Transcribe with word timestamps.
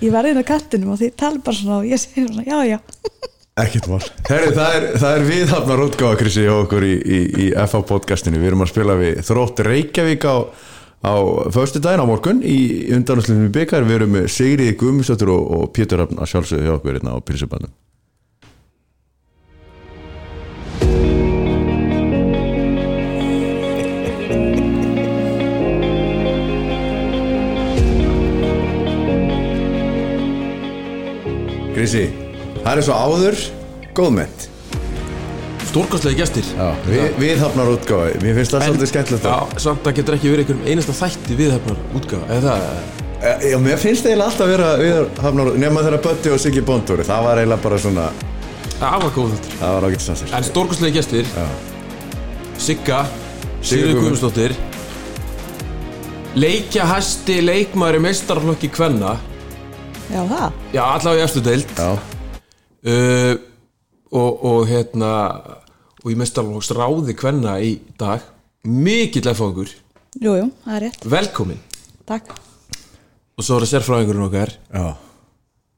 ég 0.00 0.14
verði 0.14 0.34
inn 0.34 0.42
á 0.42 0.50
kattinum 0.50 0.94
og 0.94 1.00
þið 1.00 1.12
tala 1.20 1.42
bara 1.44 1.58
svona 1.58 1.78
og 1.80 1.90
ég 1.90 2.00
segir 2.00 2.28
svona, 2.28 2.46
já, 2.46 2.58
já. 2.68 2.78
Ekkert 3.60 3.90
mál. 3.90 4.00
Herri, 4.30 4.52
það 4.56 4.76
er, 4.78 4.86
er 5.10 5.26
viðhafnar 5.26 5.84
útgáfa 5.84 6.20
Krissi 6.20 6.46
hjá 6.46 6.54
okkur 6.54 6.86
í, 6.86 6.94
í, 6.96 7.20
í 7.44 7.48
FA 7.68 7.82
podcastinu. 7.84 8.40
Við 8.40 8.52
erum 8.52 8.64
að 8.64 8.72
spila 8.72 8.96
við 9.00 9.20
Þrótt 9.26 9.60
Reykjavík 9.66 10.24
á, 10.24 10.36
á 11.04 11.14
föstu 11.52 11.82
daginn 11.82 12.06
á 12.06 12.08
morgun 12.08 12.40
í 12.46 12.58
undanúslinni 12.96 13.52
byggar 13.52 13.84
Við 13.88 13.98
erum 13.98 14.16
með 14.16 14.30
Sigriði 14.32 14.78
Guðmundsdóttur 14.80 15.34
og, 15.34 15.46
og 15.58 15.70
Pétur 15.76 16.00
Rafn 16.00 16.22
að 16.22 16.32
sjálfsögðu 16.32 16.68
hjá 16.68 16.74
okkur 16.78 16.96
hérna 16.96 17.16
á 17.16 17.24
Pilsubannum 17.26 17.74
Krissi, 31.80 32.04
það 32.60 32.70
er 32.76 32.82
svo 32.84 32.96
áður 33.00 33.36
góðmennt. 33.96 34.46
Stórkostlegi 35.70 36.18
gestir. 36.18 36.46
Við, 36.90 37.04
Viðhafnar 37.20 37.68
útgáfa, 37.76 38.08
mér 38.24 38.34
finnst 38.40 38.52
það 38.56 38.64
svolítið 38.66 38.88
skemmtilegt. 38.90 39.28
Já, 39.30 39.60
samt 39.64 39.86
að 39.86 39.94
getur 40.00 40.16
ekki 40.16 40.32
verið 40.32 40.42
einhverjum 40.50 40.66
einasta 40.72 40.94
þætti 40.98 41.36
viðhefnar 41.38 41.78
útgáfa 42.00 42.26
Eða 42.36 42.54
það? 42.56 42.96
Eh, 43.20 43.44
Já, 43.52 43.56
mér 43.62 43.78
finnst 43.78 44.02
það 44.02 44.10
eiginlega 44.10 44.26
alltaf 44.32 44.44
að 44.46 44.52
vera 44.54 44.68
viðhafnar 44.80 45.50
nema 45.62 45.84
þegar 45.86 46.02
Bötti 46.08 46.32
og 46.34 46.40
Siggi 46.42 46.62
Bóndúri 46.66 47.04
það 47.06 47.22
var 47.28 47.40
eiginlega 47.42 47.64
bara 47.68 47.78
svona, 47.84 48.06
Það 48.80 48.98
var 49.04 49.14
góð 49.16 49.30
þetta 49.36 49.56
það 49.60 49.74
var 49.76 49.86
ágætt 49.90 50.04
sannsir 50.08 50.34
En 50.40 50.46
stórkostlegi 50.50 50.96
gestir. 50.98 51.30
Sigga 52.60 53.00
Sigríður 53.06 53.70
Sigurður 53.70 53.94
Guðmunds- 53.94 54.02
Guðmundsdóttir. 54.02 54.52
Leikja 56.40 56.84
hæsti 56.90 57.40
leikmaður 57.46 57.98
í 58.00 58.04
meistarflokki 58.08 58.68
Kvenna 58.74 59.14
Já, 60.10 60.24
það 60.26 60.74
Já, 60.74 60.80
allavega 60.82 61.20
í 61.20 61.24
eftir 61.24 61.44
deild. 61.46 61.72
Já, 61.78 61.90
uh, 62.90 63.34
og, 64.10 64.40
og 64.50 64.64
hérna 64.66 65.10
og 66.00 66.08
í 66.10 66.16
meistarflokks 66.18 66.72
ráði 66.74 67.14
Kvenna 67.18 67.54
í 67.62 67.76
dag. 68.00 68.24
Mikill 68.66 69.30
efangur 69.30 69.70
Jú, 70.20 70.34
jú, 70.36 70.48
það 70.64 70.74
er 70.74 70.82
rétt, 70.84 71.06
Velkomin 71.08 71.60
takk. 72.08 72.34
Og 73.38 73.46
svo 73.46 73.56
er 73.56 73.64
það 73.64 73.70
sérfræðingurinn 73.76 74.26
okkar. 74.26 74.50
Já. 74.74 74.88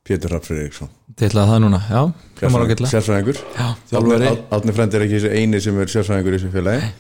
Pétur 0.03 0.33
Rapp 0.35 0.49
Friðriksson. 0.49 0.91
Til 1.21 1.29
að 1.29 1.53
það 1.53 1.61
núna, 1.63 1.79
já, 1.87 2.01
ágætlega 2.41 2.91
Sérfræðingur. 2.91 3.39
Já, 3.55 3.69
Árni 4.57 4.75
Frend 4.75 4.97
er 4.97 5.05
ekki 5.05 5.21
þessi 5.21 5.37
eini 5.37 5.61
sem 5.63 5.79
er 5.79 5.93
sérfræðingur 5.93 6.35
í 6.35 6.41
þessu 6.41 6.55
félagi. 6.57 6.91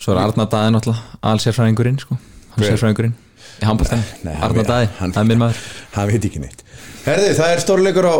Svo 0.00 0.16
er 0.16 0.22
Arna 0.24 0.48
Daði 0.50 0.72
náttúrulega 0.74 1.20
al 1.30 1.44
sérfræðingurinn, 1.44 2.00
sko 2.02 2.18
Hann 2.50 2.64
Hver? 2.64 2.70
sérfræðingurinn 2.74 3.14
í 3.60 3.66
handbóltan 3.68 4.02
Arna 4.40 4.62
Daði, 4.66 4.88
hann- 4.98 5.12
það 5.12 5.20
er 5.22 5.28
minn 5.30 5.38
maður. 5.42 5.58
Hann 5.94 6.08
veit 6.10 6.24
ekki 6.28 6.40
neitt. 6.42 6.62
Herði, 7.04 7.34
það 7.38 7.52
er 7.54 7.60
stórleikur 7.64 8.08
á, 8.08 8.16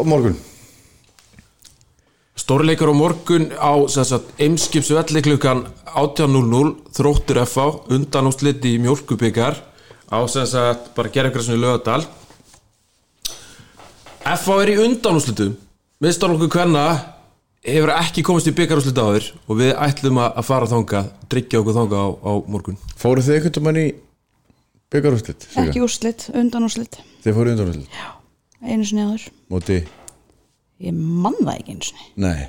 á 0.00 0.02
morgun. 0.04 0.36
Stórleikar 2.40 2.88
á 2.90 2.94
morgun 2.96 3.50
á 3.54 3.72
Eimskips 4.40 4.90
velli 4.90 5.22
klukkan 5.22 5.66
18.00 5.94 6.76
Þróttur 6.96 7.42
FA 7.46 7.66
undanúslit 7.92 8.64
í 8.64 8.78
mjölkubikar 8.82 9.54
á 10.10 10.18
sem 10.26 10.46
sagt 10.46 10.94
bara 10.96 11.12
gerðargræsinu 11.12 11.58
í 11.58 11.62
lögadal 11.62 12.06
FA 14.24 14.56
er 14.62 14.72
í 14.72 14.78
undanúslitum 14.82 15.54
miðstarlokku 16.02 16.48
hvenna 16.50 16.84
hefur 17.66 17.92
ekki 17.94 18.22
komist 18.26 18.48
í 18.48 18.54
byggarúslit 18.56 18.98
áður 19.00 19.26
og 19.46 19.58
við 19.60 19.72
ætlum 19.86 20.20
að 20.22 20.38
að 20.40 20.46
fara 20.48 20.68
þangað 20.70 21.10
tryggja 21.32 21.60
okkur 21.60 21.76
þangað 21.76 22.00
á, 22.00 22.08
á 22.24 22.32
morgun. 22.50 22.78
Fóruð 23.00 23.26
þið 23.28 23.36
einhvern 23.38 23.66
veginn 23.68 23.82
í 23.82 23.88
byggarúslit? 24.94 25.48
Ekki 25.64 25.82
úrslit, 25.84 26.28
undan 26.34 26.66
úrslit. 26.68 27.00
Þið 27.24 27.36
fóruð 27.36 27.52
undanúslit? 27.56 28.00
Einu 28.60 28.84
sinni 28.88 29.04
áður. 29.08 29.26
Móti, 29.52 29.78
Ég 30.80 30.96
man 30.96 31.36
það 31.42 31.58
ekki 31.58 31.74
einu 31.74 31.84
sinni. 31.84 32.06
Nei. 32.24 32.48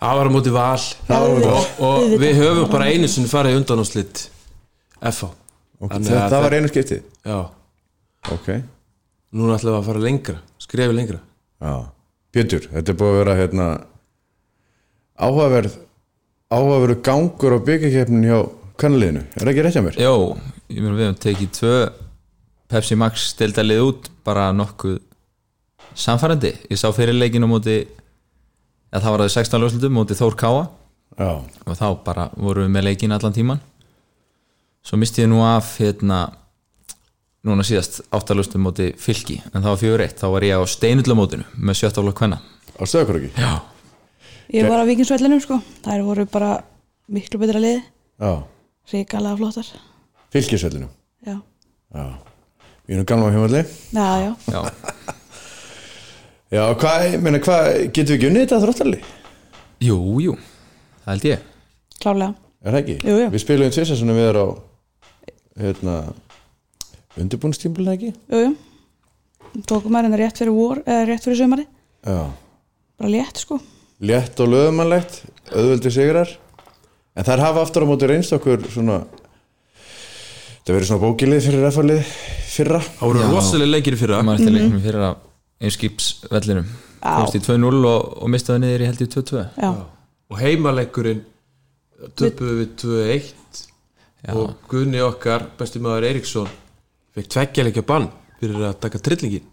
Það 0.00 0.16
var 0.18 0.26
á 0.26 0.30
móti 0.34 0.50
val. 0.54 0.82
Það 1.06 1.20
var 1.22 1.30
móti 1.36 1.50
og 1.50 1.62
Auðvitað. 1.86 2.22
við 2.24 2.40
höfum 2.40 2.70
bara 2.72 2.90
einu 2.90 3.08
sinni 3.10 3.30
farið 3.30 3.54
Ok, 5.80 5.94
Þannig 5.94 6.10
það, 6.12 6.20
að 6.20 6.32
það 6.34 6.42
var 6.44 6.54
einu 6.58 6.68
skiptið 6.70 6.98
já, 7.24 7.36
Ok, 8.34 8.48
núna 9.32 9.54
ætlum 9.56 9.72
við 9.72 9.78
að 9.78 9.86
fara 9.86 10.02
lengra 10.04 10.34
skrefi 10.60 10.96
lengra. 10.96 11.20
Já. 11.56 11.72
Pétur, 12.36 12.66
þetta 12.74 12.92
er 12.92 12.98
búið 13.00 13.12
að 13.14 13.16
vera 13.20 13.36
hérna 13.38 13.68
áhugaverð 15.20 15.76
áhugaverðu 16.50 16.96
gangur 17.06 17.56
á 17.56 17.58
byggjarkeppnin 17.68 18.26
hjá 18.26 18.38
kannaliðinu, 18.80 19.22
er 19.36 19.44
það 19.44 19.52
ekki 19.52 19.64
rétt 19.66 19.76
hjá 19.76 19.84
mér? 19.84 20.00
Jó, 20.00 20.14
ég 20.72 20.80
meina 20.80 20.96
við 20.96 21.06
hefum 21.06 21.20
tekið 21.26 21.52
tvö 21.58 21.74
Pepsi 22.70 22.96
Max 22.98 23.30
steltalið 23.34 23.84
út 23.84 24.10
bara 24.26 24.50
nokkuð 24.54 25.00
samfærandi 25.98 26.52
Ég 26.70 26.78
sá 26.78 26.88
fyrir 26.94 27.16
leikinu 27.16 27.48
móti 27.50 27.80
að 28.90 29.02
það 29.04 29.10
var 29.14 29.24
það 29.24 29.32
16 29.36 29.64
lögslutum 29.64 29.96
móti 29.98 30.18
Þór 30.18 30.36
Káa 30.38 30.62
Já, 31.18 31.32
og 31.66 31.74
þá 31.76 31.86
bara 32.06 32.28
vorum 32.38 32.68
við 32.68 32.74
með 32.76 32.86
leikin 32.86 33.12
allan 33.12 33.34
tíman 33.34 33.60
svo 34.86 34.96
misti 35.00 35.24
ég 35.24 35.28
nú 35.28 35.42
af 35.44 35.74
hérna 35.80 36.20
núna 37.44 37.64
síðast 37.66 38.00
áttalöstum 38.14 38.62
móti 38.64 38.90
fylki 39.00 39.40
en 39.50 39.60
það 39.60 39.68
var 39.72 39.80
fjögur 39.82 40.04
eitt, 40.04 40.16
þá 40.20 40.26
var 40.32 40.46
ég 40.46 40.60
á 40.60 40.64
steinullamótinu 40.68 41.44
með 41.58 41.80
sjöttaflokk 41.80 42.22
hvenna 42.22 42.38
á 42.40 42.82
stöðakur 42.84 43.18
ekki? 43.20 43.32
Já, 43.36 43.52
Ég 44.50 44.66
var 44.66 44.82
á 44.82 44.84
vikingsvellinum 44.88 45.40
sko. 45.44 45.60
Það 45.84 46.02
voru 46.08 46.24
bara 46.30 46.50
miklu 47.10 47.38
betra 47.42 47.60
liði 47.62 47.82
Já, 48.20 48.32
Ríkalega 48.90 49.38
flottar. 49.38 49.68
Fylgisvellinu 50.34 50.88
Já, 51.26 51.36
Já, 51.94 52.04
við 52.86 52.96
erum 52.96 53.06
gamla 53.06 53.30
á 53.30 53.34
heimalli 53.34 53.62
já, 53.94 54.08
já. 54.24 54.32
Já, 54.50 54.60
Já, 56.50 56.62
hvað, 56.74 57.06
ég 57.06 57.22
meina, 57.22 57.38
hvað, 57.38 57.68
getum 57.94 58.10
við 58.10 58.16
ekki 58.16 58.30
unnið 58.30 58.44
þetta 58.46 58.60
þróttarli? 58.64 59.00
jú, 59.80 59.98
jú. 60.20 60.34
Það 61.04 61.12
held 61.14 61.28
ég. 61.30 61.44
Klálega 62.00 62.34
Er 62.60 62.74
það 62.74 62.80
ekki? 62.82 62.96
Jú, 63.06 63.16
jú. 63.22 63.28
Við 63.32 63.42
spilum 63.44 63.72
svona 63.72 64.16
við 64.18 64.26
erum 64.28 64.50
á 64.50 64.58
hérna 65.60 65.94
undirbúnstímulina 67.20 67.94
ekki? 67.96 68.10
Jú, 68.28 68.40
jú. 68.44 69.62
Tókum 69.66 69.94
maður 69.94 70.10
hérna 70.10 70.20
rétt 70.20 70.38
fyrir 70.42 70.54
vor 70.54 70.82
eða 70.84 71.06
rétt 71.08 71.26
fyrir 71.26 71.38
sömari 71.40 71.66
Já. 72.04 72.18
Bara 73.00 73.10
létt 73.14 73.40
sko 73.40 73.58
létt 74.00 74.40
og 74.40 74.52
löðumannlegt 74.54 75.22
auðveldi 75.50 75.92
sigrar. 75.94 76.30
En 77.18 77.26
þær 77.26 77.42
hafa 77.44 77.64
aftur 77.64 77.84
á 77.84 77.90
móti 77.90 78.08
reynst 78.08 78.32
okkur 78.36 78.62
svona 78.70 79.02
það 80.64 80.76
verið 80.76 80.88
svona 80.90 81.02
bókilið 81.04 81.42
fyrir 81.48 81.66
F-lið 81.70 82.14
fyrra. 82.50 82.80
Það 83.00 83.10
voru 83.10 83.26
rosalega 83.32 83.74
leikir 83.74 83.96
í 83.96 84.00
fyrra. 84.00 84.20
Það 84.20 84.28
maður 84.28 84.40
eftir 84.40 84.56
leiknum 84.56 84.84
fyrir 84.84 85.06
að 85.08 85.26
einskipsvellinum 85.60 86.70
komst 87.00 87.36
í 87.36 87.42
2-0 87.44 87.80
og, 87.88 88.08
og 88.20 88.30
mistaði 88.32 88.64
niður 88.64 88.84
í 88.84 88.88
held 88.90 89.02
í 89.04 89.08
2-2 89.14 89.42
Já, 89.56 89.70
og 90.30 90.40
heimaleikurinn 90.40 91.22
töpuðu 92.16 92.56
við 92.58 92.70
2-1 92.82 93.62
Já. 94.20 94.34
og 94.36 94.54
Guðni 94.68 95.00
okkar, 95.04 95.46
besti 95.58 95.80
maður 95.82 96.10
Eiríksson 96.10 96.48
fekk 97.16 97.30
tveggjarleikja 97.34 97.84
bann 97.88 98.08
fyrir 98.40 98.68
að 98.68 98.78
taka 98.84 99.00
trillingin. 99.04 99.44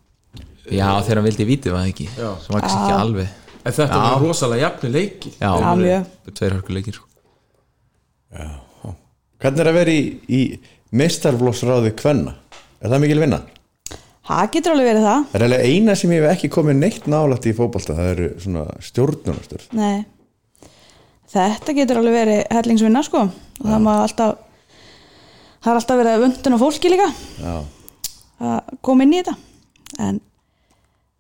Já, 0.68 0.88
þegar 1.04 1.22
hann 1.22 1.28
vildi 1.28 1.48
víti 1.48 1.72
var 1.72 1.84
það 1.84 1.92
ekki? 1.94 2.08
Sem 2.16 2.56
var 2.56 2.68
ekki 2.68 2.96
alveg 2.98 3.47
en 3.68 3.76
þetta 3.76 3.98
Já. 4.00 4.06
var 4.08 4.24
rosalega 4.24 4.64
jafni 4.68 4.90
leiki 4.94 5.34
Já, 5.38 5.50
Já, 5.62 5.70
mjög. 5.82 6.08
tveir 6.38 6.56
hörkuleikir 6.58 6.98
sko. 6.98 7.06
hvernig 9.42 9.62
er 9.64 9.70
að 9.72 9.78
vera 9.82 9.94
í, 9.94 10.02
í 10.28 10.42
meistarflóksráði 10.98 11.94
kvenna? 12.00 12.34
Er 12.82 12.92
það 12.94 13.04
mikil 13.06 13.22
vinna? 13.26 13.42
það 14.28 14.50
getur 14.52 14.74
alveg 14.74 14.88
verið 14.90 15.06
það. 15.08 15.22
Það 15.32 15.38
er 15.38 15.44
eiginlega 15.46 15.68
eina 15.72 15.94
sem 15.96 16.12
ég 16.12 16.24
hef 16.26 16.34
ekki 16.36 16.50
komið 16.52 16.76
neitt 16.82 17.06
nálægt 17.08 17.46
í 17.48 17.54
fótbolta 17.56 17.94
það 17.96 18.10
eru 18.12 18.26
svona 18.44 18.64
stjórnunastur 18.84 19.64
Nei. 19.78 20.02
Þetta 21.32 21.76
getur 21.78 22.00
alveg 22.02 22.16
verið 22.16 22.42
hellingsvinna 22.56 23.02
sko. 23.04 23.22
Og 23.28 23.66
það 23.68 23.82
má 23.84 23.94
alltaf 24.04 24.36
það 25.64 25.72
er 25.72 25.80
alltaf 25.82 26.00
verið 26.00 26.14
að 26.18 26.22
vöndun 26.26 26.56
á 26.56 26.64
fólki 26.64 26.92
líka. 26.92 27.08
Já, 27.44 27.56
að 28.52 28.76
koma 28.88 29.04
inn 29.08 29.16
í 29.16 29.20
þetta. 29.22 29.36
En 30.08 30.20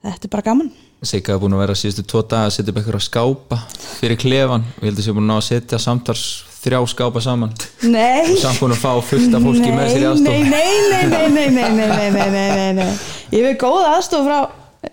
þetta 0.05 0.27
er 0.27 0.33
bara 0.33 0.45
gaman 0.49 0.69
Sigga 1.05 1.35
er 1.35 1.41
búin 1.41 1.53
að 1.53 1.61
vera 1.61 1.75
síðustu 1.77 2.03
tvo 2.09 2.23
dag 2.25 2.47
að 2.47 2.55
setja 2.55 2.73
upp 2.73 2.79
eitthvað 2.81 3.03
skápa 3.05 3.57
fyrir 3.99 4.17
klefan 4.17 4.63
og 4.65 4.81
ég 4.81 4.89
held 4.89 5.01
að 5.01 5.05
sé 5.05 5.13
búin 5.17 5.33
að 5.35 5.43
setja 5.45 5.79
samtals 5.81 6.23
þrjá 6.57 6.79
skápa 6.93 7.21
saman 7.23 7.53
Nei 7.85 8.37
samt 8.41 8.61
búin 8.61 8.73
að 8.73 8.81
fá 8.81 8.91
fullt 9.11 9.35
af 9.37 9.45
fólki 9.45 9.73
með 9.73 9.91
sér 9.93 10.05
í 10.05 10.07
aðstof 10.11 10.33
nei, 10.33 10.41
nei, 10.49 10.71
nei, 10.89 11.03
nei, 11.11 11.27
nei, 11.29 11.49
nei, 11.53 11.67
nei, 11.69 11.89
nei, 11.91 12.09
nei, 12.13 12.29
nei, 12.33 12.47
nei, 12.57 12.71
nei. 12.81 12.89
Ég 13.35 13.45
við 13.45 13.59
góða 13.61 13.93
aðstof 13.97 14.25
frá 14.25 14.39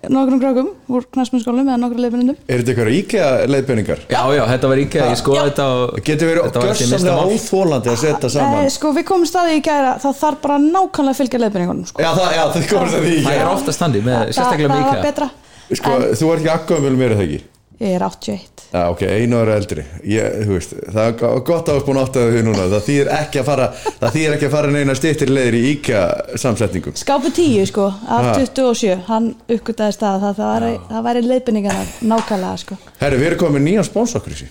nokkrum 0.08 0.40
krökkum 0.40 0.68
úr 0.96 1.04
knæsmennskólum 1.12 1.68
eða 1.68 1.76
nokkrum 1.82 2.02
leifbunundum 2.04 2.36
er 2.48 2.62
þetta 2.62 2.72
eitthvað 2.72 2.90
íkja 2.98 3.26
leiðbenningar? 3.52 4.00
Já, 4.08 4.20
já, 4.34 4.42
þetta 4.50 4.70
var 4.72 4.82
ekki, 4.84 5.00
ég 5.04 5.20
skoði 5.20 5.42
þetta 5.44 5.66
og 5.70 5.94
það 5.94 6.04
getur 6.08 6.30
verið 6.30 7.08
mál. 7.10 7.32
óþólandi 7.34 7.92
að 7.92 7.98
setja 8.02 8.30
Nei, 8.30 8.34
saman. 8.36 8.70
sko, 8.74 8.92
við 8.96 9.06
komum 9.12 9.28
staði 9.28 9.56
í 9.58 9.64
gæra 9.68 9.94
það 10.02 10.18
þarf 10.24 10.42
bara 10.44 10.58
nákvæmlega 10.64 11.14
að 11.14 11.20
fylgja 11.20 11.42
leifbunningunum 11.44 11.88
sko. 11.92 12.04
já, 12.04 12.10
það, 12.16 12.28
já, 12.34 12.44
það 12.56 12.68
komur 12.72 12.94
það 12.94 13.08
í 13.08 13.14
Það 13.14 13.18
íkja 13.20 13.40
er 13.40 13.50
oftast 13.52 13.84
þannig, 13.84 14.06
með, 14.08 14.22
sérstaklega 14.32 14.74
það 14.74 14.88
með 14.94 15.08
betra. 15.08 15.30
Sko, 15.74 15.98
þú 16.20 16.32
ert 16.32 16.40
ekki 16.44 16.54
akkuðum 16.58 16.88
vel 16.88 16.96
mér 17.00 17.12
er 17.14 17.20
það 17.20 17.28
ekki 17.28 17.42
Ég 17.82 17.94
er 17.96 18.02
81 18.06 18.62
Já, 18.74 18.82
ok, 18.90 19.02
einu 19.06 19.38
ára 19.38 19.54
eldri. 19.58 19.82
Ég, 20.06 20.44
veist, 20.50 20.72
Það 20.90 21.06
er 21.08 21.12
go- 21.18 21.40
gott 21.46 21.68
að 21.70 21.76
áspuna 21.80 22.02
átt 22.06 22.16
að 22.18 22.30
því 22.34 22.42
núna. 22.46 22.64
Það 22.72 22.84
þýðir 22.88 23.10
ekki 23.18 23.40
að 23.40 23.48
fara 23.48 23.66
Það 24.00 24.14
þýðir 24.16 24.34
ekki 24.36 24.46
að 24.48 24.54
fara 24.54 24.70
neina 24.74 24.94
stýttir 24.98 25.30
leiðir 25.34 25.56
í 25.58 25.62
IKEA 25.74 26.02
samsetningum 26.42 26.96
Skápu 26.98 27.30
10 27.34 27.66
sko, 27.70 27.86
af 28.06 28.24
Ha. 28.28 28.34
27 28.40 28.96
Hann 29.08 29.28
uppgötaðist 29.48 30.02
það, 30.02 30.20
það, 30.24 30.34
það, 30.40 30.50
væri, 30.54 30.72
það 30.90 31.06
væri 31.08 31.24
leiðbendingar 31.28 31.94
nákvæmlega 32.14 32.56
sko. 32.64 32.78
Herri, 33.02 33.20
við 33.22 33.30
erum 33.32 33.42
komið 33.44 33.66
nýjan 33.68 33.88
spóns 33.90 34.14
okkur 34.18 34.34
í 34.34 34.40
sí 34.44 34.50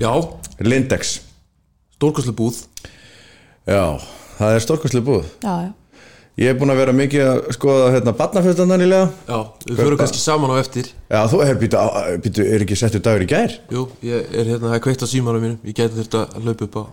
Já, 0.00 0.12
Lindex. 0.60 1.20
Stórkostlega 1.96 2.36
búð. 2.36 2.56
Já, 3.66 3.84
það 4.40 4.54
er 4.58 4.64
stórkostlega 4.64 5.06
búð. 5.06 5.28
Já, 5.44 5.54
já 5.68 5.72
Ég 6.36 6.50
er 6.52 6.56
búin 6.60 6.68
að 6.68 6.80
vera 6.82 6.92
mikið 6.92 7.22
að 7.24 7.38
skoða 7.56 7.84
hérna 7.94 8.12
barnafjöldan 8.16 8.68
nýlega 8.76 9.06
Já, 9.24 9.38
við 9.70 9.78
förum 9.80 10.00
kannski 10.02 10.20
saman 10.20 10.50
á 10.52 10.56
eftir. 10.60 10.90
Já, 11.08 11.22
þú 11.32 11.38
er, 11.46 11.54
býtu, 11.62 11.80
býtu, 12.26 12.44
er 12.44 12.64
ekki 12.66 12.76
settur 12.76 13.00
dagur 13.06 13.24
í 13.24 13.28
gær? 13.30 13.54
Jú, 13.72 13.86
ég 14.04 14.26
er 14.36 14.50
hérna, 14.50 14.66
það 14.68 14.76
er 14.76 14.82
kveikt 14.84 15.04
á 15.04 15.08
símanum 15.08 15.40
mínum. 15.46 15.56
Ég 15.64 15.78
geti 15.78 15.96
þurft 15.96 16.18
að 16.20 16.36
hlaupa 16.44 16.68
upp 16.68 16.76
á 16.76 16.84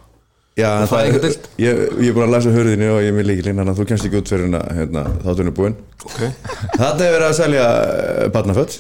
Já, 0.54 0.68
en 0.78 0.86
Og 0.86 0.90
fæðingardeild? 0.94 1.50
ég, 1.60 1.82
ég 1.98 2.08
er 2.08 2.16
búin 2.16 2.28
að 2.28 2.34
læsa 2.38 2.54
hurðinni 2.54 2.88
og 2.94 3.00
ég 3.02 3.10
er 3.10 3.16
með 3.18 3.28
líkilinn 3.32 3.60
Þannig 3.60 3.74
að 3.74 3.80
þú 3.82 3.86
kemst 3.90 4.08
ekki 4.08 4.20
út 4.22 4.32
fyrir 4.32 4.46
hérna, 4.46 4.62
hérna 4.78 5.04
þáttunni 5.26 5.52
er 5.52 5.58
búinn. 5.60 5.78
Ok. 6.06 6.20
Þetta 6.80 7.08
er 7.08 7.16
verið 7.18 7.28
að 7.28 7.38
selja 7.42 7.68
eh, 7.84 8.26
barnaföld 8.38 8.80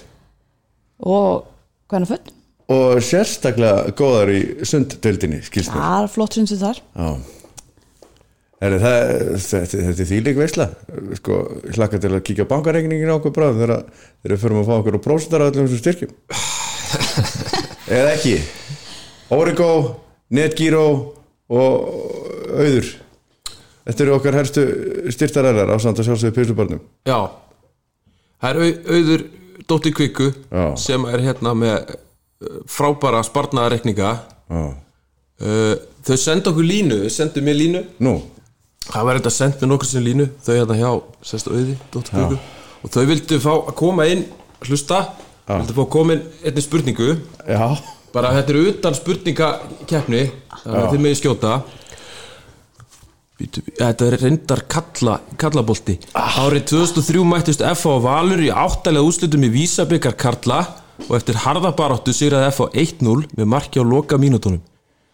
Og 1.11 1.43
hvernig 1.91 2.11
full? 2.13 2.35
og 2.73 3.01
sérstaklega 3.03 3.91
góðar 3.99 4.29
í 4.31 4.39
sunddöldinni, 4.65 5.41
skilst 5.43 5.73
mér 5.75 5.83
Það 8.63 8.73
er 8.77 8.83
þetta, 9.43 9.59
þetta 9.73 10.03
er 10.05 10.07
þýlik 10.07 10.37
veisla. 10.39 10.65
Sko, 11.19 11.37
hlakka 11.75 11.99
til 11.99 12.11
að 12.13 12.21
kíkja 12.29 12.45
á 12.47 12.51
bankareikningin 12.53 13.11
á 13.11 13.17
okkur 13.17 13.33
bráðum 13.35 13.59
þegar 13.59 13.81
við 14.31 14.39
förum 14.39 14.61
að 14.61 14.69
fá 14.69 14.75
okkur 14.77 14.97
og 14.99 15.03
prósentar 15.03 15.43
á 15.43 15.47
öllum 15.49 15.67
þessum 15.67 15.81
styrkjum. 15.81 16.13
Eða 17.97 18.13
ekki? 18.13 18.35
Origo, 19.35 19.69
Netgyro 20.31 20.85
og 21.51 21.89
auður. 22.53 22.93
Þetta 23.83 24.03
eru 24.05 24.13
okkar 24.15 24.37
helstu 24.39 24.63
styrtaræðar 25.11 25.73
á 25.73 25.77
samt 25.83 25.99
að 25.99 26.07
sjálfsögðu 26.07 26.35
pilsubarnum 26.37 26.79
Já. 27.03 27.17
Það 28.39 28.49
er 28.49 28.59
au, 28.61 28.69
auður 28.95 29.23
Dóttir 29.67 29.95
Kvikku 29.97 30.29
Já. 30.31 30.63
sem 30.79 31.03
er 31.11 31.23
hérna 31.25 31.51
með 31.57 31.91
uh, 31.91 32.61
frábæra 32.71 33.19
sparnaðarekninga 33.27 34.13
Já. 34.23 34.63
uh, 34.63 35.73
Þau 36.03 36.15
senda 36.19 36.51
okkur 36.51 36.67
línu, 36.67 37.01
þau 37.05 37.11
sendu 37.15 37.43
mér 37.43 37.55
línu. 37.59 37.81
Nú, 38.03 38.15
Það 38.83 39.07
var 39.07 39.19
þetta 39.19 39.31
sendt 39.31 39.61
með 39.63 39.69
nokkur 39.71 39.89
sem 39.89 40.03
línu 40.03 40.25
Þau 40.43 40.53
hérna 40.57 40.75
hjá 40.79 40.89
sérst 41.23 41.47
auði, 41.47 41.77
Dóttir 41.93 42.17
Kvikku 42.17 42.39
og 42.83 42.91
þau 42.91 43.03
vildu 43.07 43.39
fá 43.39 43.51
að 43.53 43.75
koma 43.79 44.07
inn 44.11 44.25
hlusta, 44.67 44.97
vildu 45.47 45.75
fá 45.75 45.83
að 45.85 45.93
koma 45.93 46.17
inn 46.17 46.25
einni 46.43 46.63
spurningu. 46.63 47.13
Já. 47.47 47.63
Bara 48.13 48.33
þetta 48.35 48.53
er 48.53 48.67
utan 48.73 48.97
spurningakeppni 48.97 50.25
þannig 50.51 50.81
að 50.81 50.91
þið 50.91 51.05
megið 51.05 51.21
skjóta. 51.21 51.53
Þetta 53.43 54.05
er 54.07 54.17
reyndar 54.21 54.61
kalla, 54.71 55.15
kallabolti. 55.39 55.97
Árið 56.13 56.67
2003 56.75 57.23
mættist 57.27 57.63
og 57.63 58.03
Valur 58.03 58.43
í 58.43 58.51
áttalega 58.51 59.07
úrslutum 59.07 59.47
í 59.47 59.51
Vísabikar 59.55 60.15
Karla 60.19 60.61
og 61.07 61.15
eftir 61.17 61.39
harðabaráttu 61.43 62.13
sigraði 62.15 62.51
FH 62.51 62.69
1-0 63.01 63.25
með 63.39 63.49
marki 63.55 63.81
á 63.81 63.83
loka 63.83 64.19
mínútonum 64.21 64.61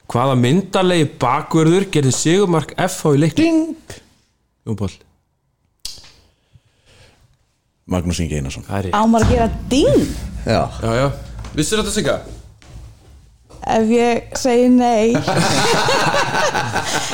hvaða 0.09 0.35
myndalegi 0.39 1.05
bakverður 1.21 1.85
gerði 1.93 2.13
sigumark 2.15 2.73
FH 2.77 3.13
í 3.15 3.21
leiknum? 3.23 3.45
Ding! 3.45 3.99
Jón 4.65 4.79
Pál 4.79 4.91
Magnús 7.89 8.19
Ingi 8.21 8.37
Einarsson. 8.37 8.65
Það 8.67 8.91
Á 8.93 9.01
maður 9.09 9.25
að 9.25 9.31
gera 9.33 9.47
ding? 9.71 10.03
Já, 10.45 10.61
Já, 10.81 10.91
já, 10.93 11.07
vissir 11.57 11.79
þetta 11.81 11.93
Sigga? 11.95 12.17
Ef 13.69 13.89
ég 13.91 14.29
segi 14.39 14.67
nei. 14.71 15.13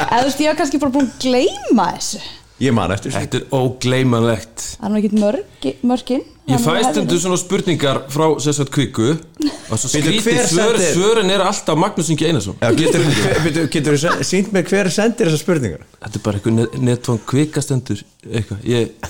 Eða 0.06 0.19
þú 0.19 0.25
veist, 0.27 0.41
ég 0.44 0.50
var 0.51 0.57
kannski 0.59 0.80
bara 0.81 0.94
búin 0.94 1.07
að 1.09 1.15
gleyma 1.24 1.88
þessu 1.95 2.19
ég 2.63 2.74
man 2.75 2.94
eftir 2.96 3.12
þessu. 3.12 3.25
Þetta 3.25 3.42
er 3.42 3.60
ógleymanlegt. 3.60 4.63
Það 4.78 4.88
er 4.88 4.94
nú 4.94 5.02
ekki 5.02 5.22
mörg, 5.22 5.68
mörkin. 5.92 6.24
Ég 6.46 6.62
fæst 6.62 7.00
undir 7.02 7.19
svona 7.24 7.38
spurningar 7.42 8.04
frá 8.13 8.25
sérsagt 8.44 8.72
kviku. 8.75 9.16
Og 9.74 9.80
svo 9.81 9.90
skrítið 9.90 10.28
hver 10.28 10.50
svör, 10.50 10.75
sendir- 10.78 10.92
svörin 10.94 11.31
er 11.34 11.42
alltaf 11.42 11.80
Magnús 11.81 12.12
Ingi 12.13 12.28
Einarsson. 12.30 12.57
Já, 12.62 12.69
getur, 12.78 13.96
þú 13.96 14.25
sínt 14.30 14.52
mér 14.54 14.68
hver 14.69 14.92
sendir 14.94 15.31
þessar 15.31 15.42
spurningar? 15.42 15.88
Þetta 16.04 16.19
er 16.19 16.25
bara 16.28 16.40
eitthvað 16.40 16.57
net, 16.60 16.78
netfang 16.92 17.24
kvikastendur 17.31 18.04
eitthvað. 18.30 18.62
Ég... 18.69 18.94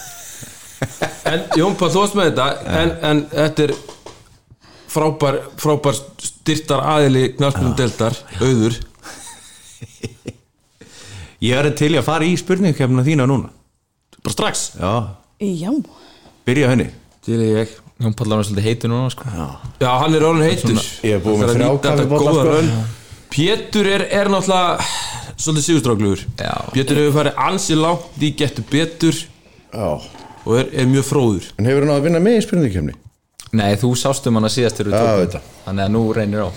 En 1.25 1.45
Jón 1.57 1.73
Pál, 1.79 1.87
varst 1.95 2.15
með 2.17 2.27
þetta. 2.29 2.45
En, 2.77 2.89
en 3.09 3.21
þetta 3.31 3.63
er 3.65 3.71
frábær, 4.91 5.37
frábær 5.59 5.95
styrtar 6.21 6.83
aðili 6.95 7.29
knarspunum 7.39 7.73
deltar, 7.79 8.15
auður 8.43 8.75
Ég 11.43 11.57
er 11.59 11.71
til 11.75 11.91
að 11.99 12.05
fara 12.07 12.25
í 12.27 12.35
spurningkefna 12.39 13.03
þína 13.05 13.25
núna. 13.27 13.49
Bara 14.23 14.33
strax? 14.33 14.67
Já, 14.79 14.93
Já, 15.43 15.71
byrja 16.47 16.69
henni. 16.71 16.87
Til 17.25 17.41
ég. 17.43 17.73
Jón 17.99 18.13
Pallar 18.15 18.39
var 18.41 18.47
svolítið 18.47 18.65
heitur 18.69 18.91
núna 18.91 19.09
sko. 19.11 19.27
Já, 19.79 19.89
hann 20.01 20.15
er 20.15 20.23
orðin 20.27 20.47
heitur. 20.49 20.79
Ég 21.05 21.15
er 21.17 21.21
búinn 21.23 21.41
með 21.43 21.53
þrjá 21.55 21.67
að 21.69 21.79
kaffibolla, 21.85 22.31
góða 22.35 22.57
sko. 22.65 22.83
Pétur 23.35 23.87
er, 23.91 24.03
er 24.15 24.29
náttúrulega 24.31 24.85
svolítið 25.35 25.65
sigurstráklugur 25.65 26.21
Já. 26.39 26.53
Pétur 26.71 26.99
hefur 27.01 27.15
farið 27.17 27.39
ansi 27.47 27.75
lágt 27.75 28.21
í 28.23 28.29
getur 28.39 28.67
betur 28.71 29.17
Já. 29.75 29.87
og 30.45 30.53
er, 30.59 30.69
er 30.71 30.87
mjög 30.91 31.07
fróður. 31.09 31.49
En 31.59 31.67
hefur 31.67 31.87
hann 31.87 31.95
að 31.97 32.05
vinna 32.07 32.21
með 32.23 32.37
í 32.39 32.43
spurningkefni? 32.45 32.95
Nei, 33.55 33.73
þú 33.79 33.91
sást 33.99 34.27
um 34.31 34.39
hana 34.39 34.51
síðast 34.51 34.79
þegar 34.79 34.91
við 34.91 34.95
Já, 34.95 35.07
tókum. 35.07 35.33
það. 35.35 35.49
Þannig 35.65 35.85
að 35.87 35.93
nú 35.95 36.03
reynir 36.15 36.43
á 36.43 36.49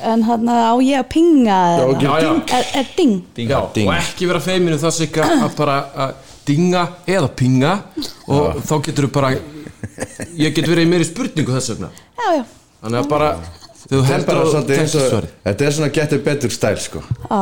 en 0.00 0.24
hann 0.26 0.48
á 0.50 0.74
ég 0.84 1.00
að 1.00 1.08
pinga 1.12 1.58
eða? 1.74 1.88
ok. 1.92 2.02
Já, 2.02 2.14
já. 2.22 2.30
Er, 2.58 2.70
er 2.80 2.88
ding? 2.96 3.14
Já, 3.36 3.58
og 3.62 3.92
ekki 3.96 4.30
vera 4.30 4.42
feiminu 4.44 4.78
það 4.80 4.96
sig 4.98 5.20
að 5.24 5.46
bara 5.58 5.76
að 6.06 6.32
dinga 6.46 6.86
eða 7.06 7.30
pinga. 7.36 7.74
Og 8.28 8.60
þá 8.66 8.74
getur 8.88 9.08
þú 9.08 9.12
bara 9.16 9.34
ég 10.36 10.56
get 10.56 10.66
verið 10.66 10.86
í 10.86 10.90
meiri 10.90 11.08
spurningu 11.08 11.54
þess 11.56 11.74
vegna. 11.74 11.92
Já, 12.16 12.26
já, 12.38 12.42
þannig 12.82 13.00
að 13.02 13.12
bara 13.14 13.30
þú 13.86 14.02
heldur 14.10 14.26
bara 14.32 14.46
á 14.46 14.62
textasvari 14.66 15.32
Þetta 15.46 15.66
er 15.66 15.78
svona 15.78 15.94
getur 15.94 16.26
betur 16.26 16.54
stæl 16.54 16.76
sko. 16.82 17.04
Já 17.30 17.40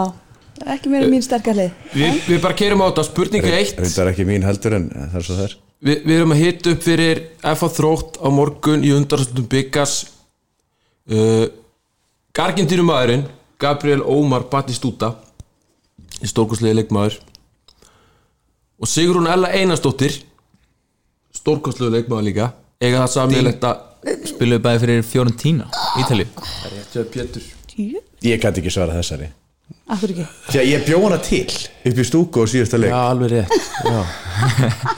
Ekki 0.70 0.88
mér 0.88 1.08
mín 1.10 1.22
sterkar 1.24 1.56
lið 1.58 1.72
við, 1.92 2.18
við 2.30 2.38
bara 2.40 2.54
keirum 2.56 2.84
á 2.86 2.86
þetta. 2.86 3.02
Spurningu 3.08 3.50
eitt. 3.50 3.74
Þetta 3.74 4.04
er 4.04 4.10
ekki 4.12 4.26
mín 4.28 4.44
heldur 4.46 4.76
en 4.78 4.86
það 4.94 5.16
er 5.18 5.26
svo 5.26 5.38
það 5.40 5.46
er 5.48 5.56
við, 5.84 5.98
við 6.06 6.14
erum 6.16 6.34
að 6.34 6.42
hita 6.42 6.72
upp 6.72 6.84
fyrir 6.84 7.20
FA 7.42 7.70
þrótt 7.78 8.18
á 8.22 8.28
morgun 8.32 8.86
í 8.86 8.92
undarstöndum 8.94 9.48
byggas 9.50 9.96
uh, 11.10 11.46
Gargintýrum 12.34 12.88
maðurinn 12.90 13.28
Gabriel 13.62 14.00
Ómar 14.02 14.48
Batistúta 14.50 15.12
í 16.18 16.26
stórkostlegi 16.26 16.74
leikmaður. 16.80 17.20
Og 18.82 18.90
Sigrún 18.90 19.28
Ella 19.30 19.52
Einarsdóttir 19.54 20.16
stórkostlegu 21.34 21.94
leikmaður 21.94 22.26
líka 22.26 22.48
eiga 22.82 23.04
það 23.04 23.12
samilegt 23.14 23.68
að 23.70 23.90
Spiluðu 24.28 24.60
bæði 24.66 24.80
fyrir 24.82 25.06
hjá 26.92 27.06
Pétur. 27.14 27.46
Jú, 27.78 28.02
Ég 28.26 28.42
gæti 28.42 28.60
ekki 28.60 28.72
svara 28.74 28.98
þessari. 28.98 29.30
Því 29.88 30.58
að 30.60 30.68
ég 30.68 30.84
bjó 30.84 30.98
hana 31.06 31.16
til 31.24 31.46
upp 31.48 32.00
í 32.02 32.04
stúku 32.04 32.42
og 32.42 32.50
síðasta 32.52 32.82
leik. 32.82 32.92
Já, 32.92 33.00
alveg 33.14 33.30
rétt 33.32 33.54
Já, 33.86 34.02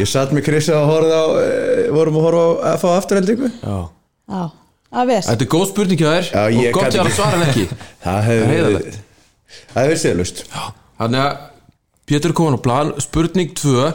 Ég 0.01 0.11
satt 0.11 0.33
með 0.35 0.49
Krissa 0.49 0.81
og 0.81 0.89
horfði 0.91 1.21
á 1.21 1.27
e, 1.45 1.89
vorum 1.95 2.19
að 2.19 2.27
horfa 2.27 2.43
á 2.43 2.73
að 2.73 2.81
fá 2.83 2.89
afturheldingu 2.97 3.51
já. 3.53 3.77
Já, 4.27 4.41
Þetta 5.27 5.45
er 5.47 5.51
góð 5.51 5.67
spurning 5.73 6.01
hjá 6.01 6.09
þér 6.13 6.29
Já, 6.31 6.43
og 6.47 6.77
gott 6.77 6.95
ég 6.95 7.03
að 7.03 7.15
svara 7.17 7.39
en 7.41 7.47
ekki. 7.49 7.67
Það 8.05 8.19
hefði 8.29 8.49
verið 9.77 10.03
séðlust 10.03 10.43
Þannig 10.97 11.23
að 11.23 11.45
Pétur 12.07 12.33
komin 12.39 12.55
á 12.55 12.61
plan. 12.63 12.93
Spurning 13.03 13.51
2 13.59 13.89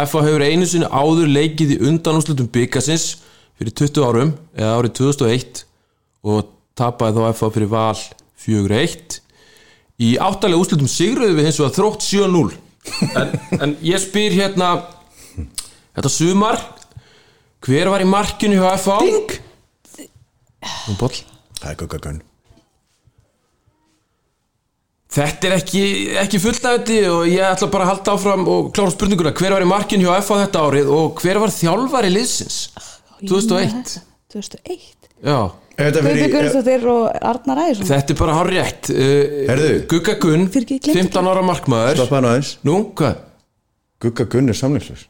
FA 0.00 0.22
hefur 0.24 0.44
einu 0.46 0.64
sinni 0.68 0.88
áður 0.88 1.28
leikið 1.28 1.74
í 1.74 1.80
undanúslutum 1.90 2.48
byggasins 2.52 3.18
fyrir 3.60 3.74
20 3.76 4.06
árum 4.06 4.30
eða 4.56 4.78
árið 4.78 4.94
2001 5.02 5.60
og 6.24 6.48
tapaði 6.78 7.20
þá 7.20 7.36
FA 7.36 7.50
fyrir 7.52 7.70
val 7.74 8.00
4-1 8.40 9.20
Í 10.00 10.14
áttalega 10.16 10.62
úslutum 10.62 10.88
sigruðu 10.88 11.36
við 11.36 11.50
hins 11.50 11.60
vegar 11.60 11.76
þrótt 11.76 12.06
7-0 12.06 12.56
en, 13.20 13.34
en 13.60 13.74
ég 13.84 14.00
spyr 14.00 14.32
hérna 14.38 14.70
þetta 15.36 16.12
sumar 16.14 16.62
hver 17.60 17.90
var 17.92 18.00
í 18.00 18.08
markinu 18.08 18.56
hjá 18.56 18.78
FA? 18.80 18.96
Ding! 19.04 19.36
Nú 20.88 20.96
boll. 21.00 21.22
Það 21.60 21.70
er 21.72 21.78
guggagunn 21.82 22.20
Þetta 25.10 25.48
er 25.48 25.54
ekki, 25.56 25.80
ekki 26.22 26.38
fullnægandi 26.38 26.98
og 27.10 27.24
ég 27.26 27.42
ætla 27.42 27.66
bara 27.72 27.88
að 27.88 27.90
halda 27.90 28.12
áfram 28.14 28.44
og 28.46 28.68
klára 28.76 28.92
spurninguna. 28.94 29.32
Hver 29.34 29.56
var 29.56 29.64
í 29.64 29.66
markin 29.66 30.04
hjá 30.04 30.12
FA 30.22 30.36
þetta 30.44 30.62
árið 30.68 30.92
og 30.94 31.18
hver 31.24 31.40
var 31.42 31.50
þjálfari 31.50 32.12
liðsins? 32.14 32.60
2001 33.24 33.96
2001 34.30 35.08
Já, 35.20 35.50
fyrir 35.76 36.30
Guðstóttir 36.32 36.86
og 36.88 37.10
Arnar 37.26 37.58
Ægjesson 37.66 37.90
þetta 37.90 38.14
er 38.14 38.20
bara 38.22 38.36
hár 38.38 38.48
rétt 38.54 38.92
uh. 38.94 39.74
Gugga 39.90 40.14
Gunn, 40.22 40.46
Fyrir 40.54 40.64
ekki, 40.64 40.78
gleymdu 40.86 41.10
15 41.10 41.32
ára 41.34 41.42
markmaður. 41.44 41.98
Stoppa 41.98 42.20
hann 42.20 42.30
aðeins. 42.30 42.54
Nú, 42.64 42.78
hvað? 42.96 43.18
Guggagunn 44.00 44.54
er 44.54 44.56
samlingslös 44.62 45.08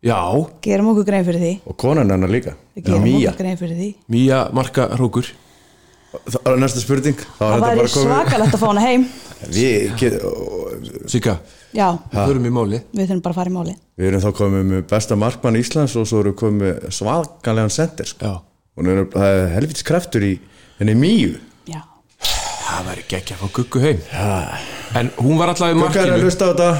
Já, 0.00 0.16
Gerum 0.64 0.86
okkur 0.94 1.04
grein 1.10 1.24
fyrir 1.26 1.40
því. 1.42 1.52
Og 1.68 1.76
konan 1.76 2.08
hennar 2.10 2.30
líka. 2.32 2.54
Við 2.76 2.86
gerum 2.86 3.02
Mía. 3.04 3.30
okkur 3.34 3.42
grein 3.44 3.58
fyrir 3.60 3.76
því. 3.76 3.88
Mía 4.14 4.38
Marka 4.56 4.86
Rókur. 4.96 5.28
Það 6.10 6.48
er 6.50 6.56
næsta 6.58 6.80
spurning. 6.82 7.18
Þá 7.38 7.44
það 7.44 7.64
komið. 7.66 7.90
svakalegt 7.94 8.54
að 8.56 8.62
fá 8.62 8.66
hana 8.70 8.80
heim. 8.86 9.04
Við, 9.54 9.92
Sigga, 11.08 11.36
já, 11.72 11.86
förum 12.12 12.44
í 12.44 12.50
máli 12.52 12.80
við 12.92 13.06
þurfum 13.08 13.22
bara 13.24 13.32
að 13.32 13.38
fara 13.38 13.48
í 13.50 13.54
máli 13.54 13.72
við 13.96 14.08
erum 14.10 14.20
þá 14.24 14.32
komið 14.36 14.66
með 14.68 14.82
besta 14.90 15.16
markmann 15.16 15.56
Íslands 15.56 15.94
og 15.96 16.04
svo 16.10 16.20
erum 16.20 16.34
við 16.34 16.38
komið 16.42 16.60
með 16.66 16.90
svakalega 16.92 17.72
sender 17.72 18.10
sko. 18.10 18.28
Já, 18.28 18.34
og 18.76 18.84
nú 18.84 18.92
er, 18.92 19.00
það 19.14 19.38
er 19.38 19.48
helvits 19.54 19.86
kraftur 19.88 20.26
í 20.28 20.32
henni 20.80 20.96
mýju 21.00 21.32
já, 21.72 21.80
það 22.20 22.90
væri 22.90 23.06
geggja 23.14 23.38
að 23.38 23.40
fá 23.46 23.54
guggu 23.60 23.82
heim. 23.86 24.04
En 25.00 25.12
hún 25.22 25.40
var 25.40 25.54
alltaf 25.54 25.72
í 25.72 25.78
Hvað 25.78 25.88
er 25.88 26.02
að 26.02 26.12
markinu. 26.12 26.24
hlusta 26.26 26.44
á 26.44 26.50
þetta? 26.52 26.70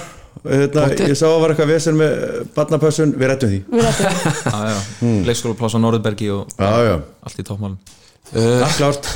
Hérna, 0.41 0.87
Pottet. 0.87 1.03
ég 1.11 1.19
sá 1.19 1.27
að 1.29 1.41
var 1.43 1.53
eitthvað 1.53 1.71
vesen 1.75 1.99
með 2.01 2.15
barnapössun, 2.55 3.11
við 3.21 3.29
rættum 3.29 3.51
því. 3.53 3.59
Við 3.75 3.85
rættum 3.85 4.07
Já, 4.55 4.61
já, 4.71 4.79
leikskólapláss 5.29 5.77
á 5.77 5.81
Norðbergi 5.83 6.31
og 6.33 6.55
Já, 6.57 6.71
já, 6.87 6.95
allt 7.29 7.43
í 7.43 7.45
toppmálum. 7.45 7.77
Uh, 8.31 8.65
klárt. 8.79 9.11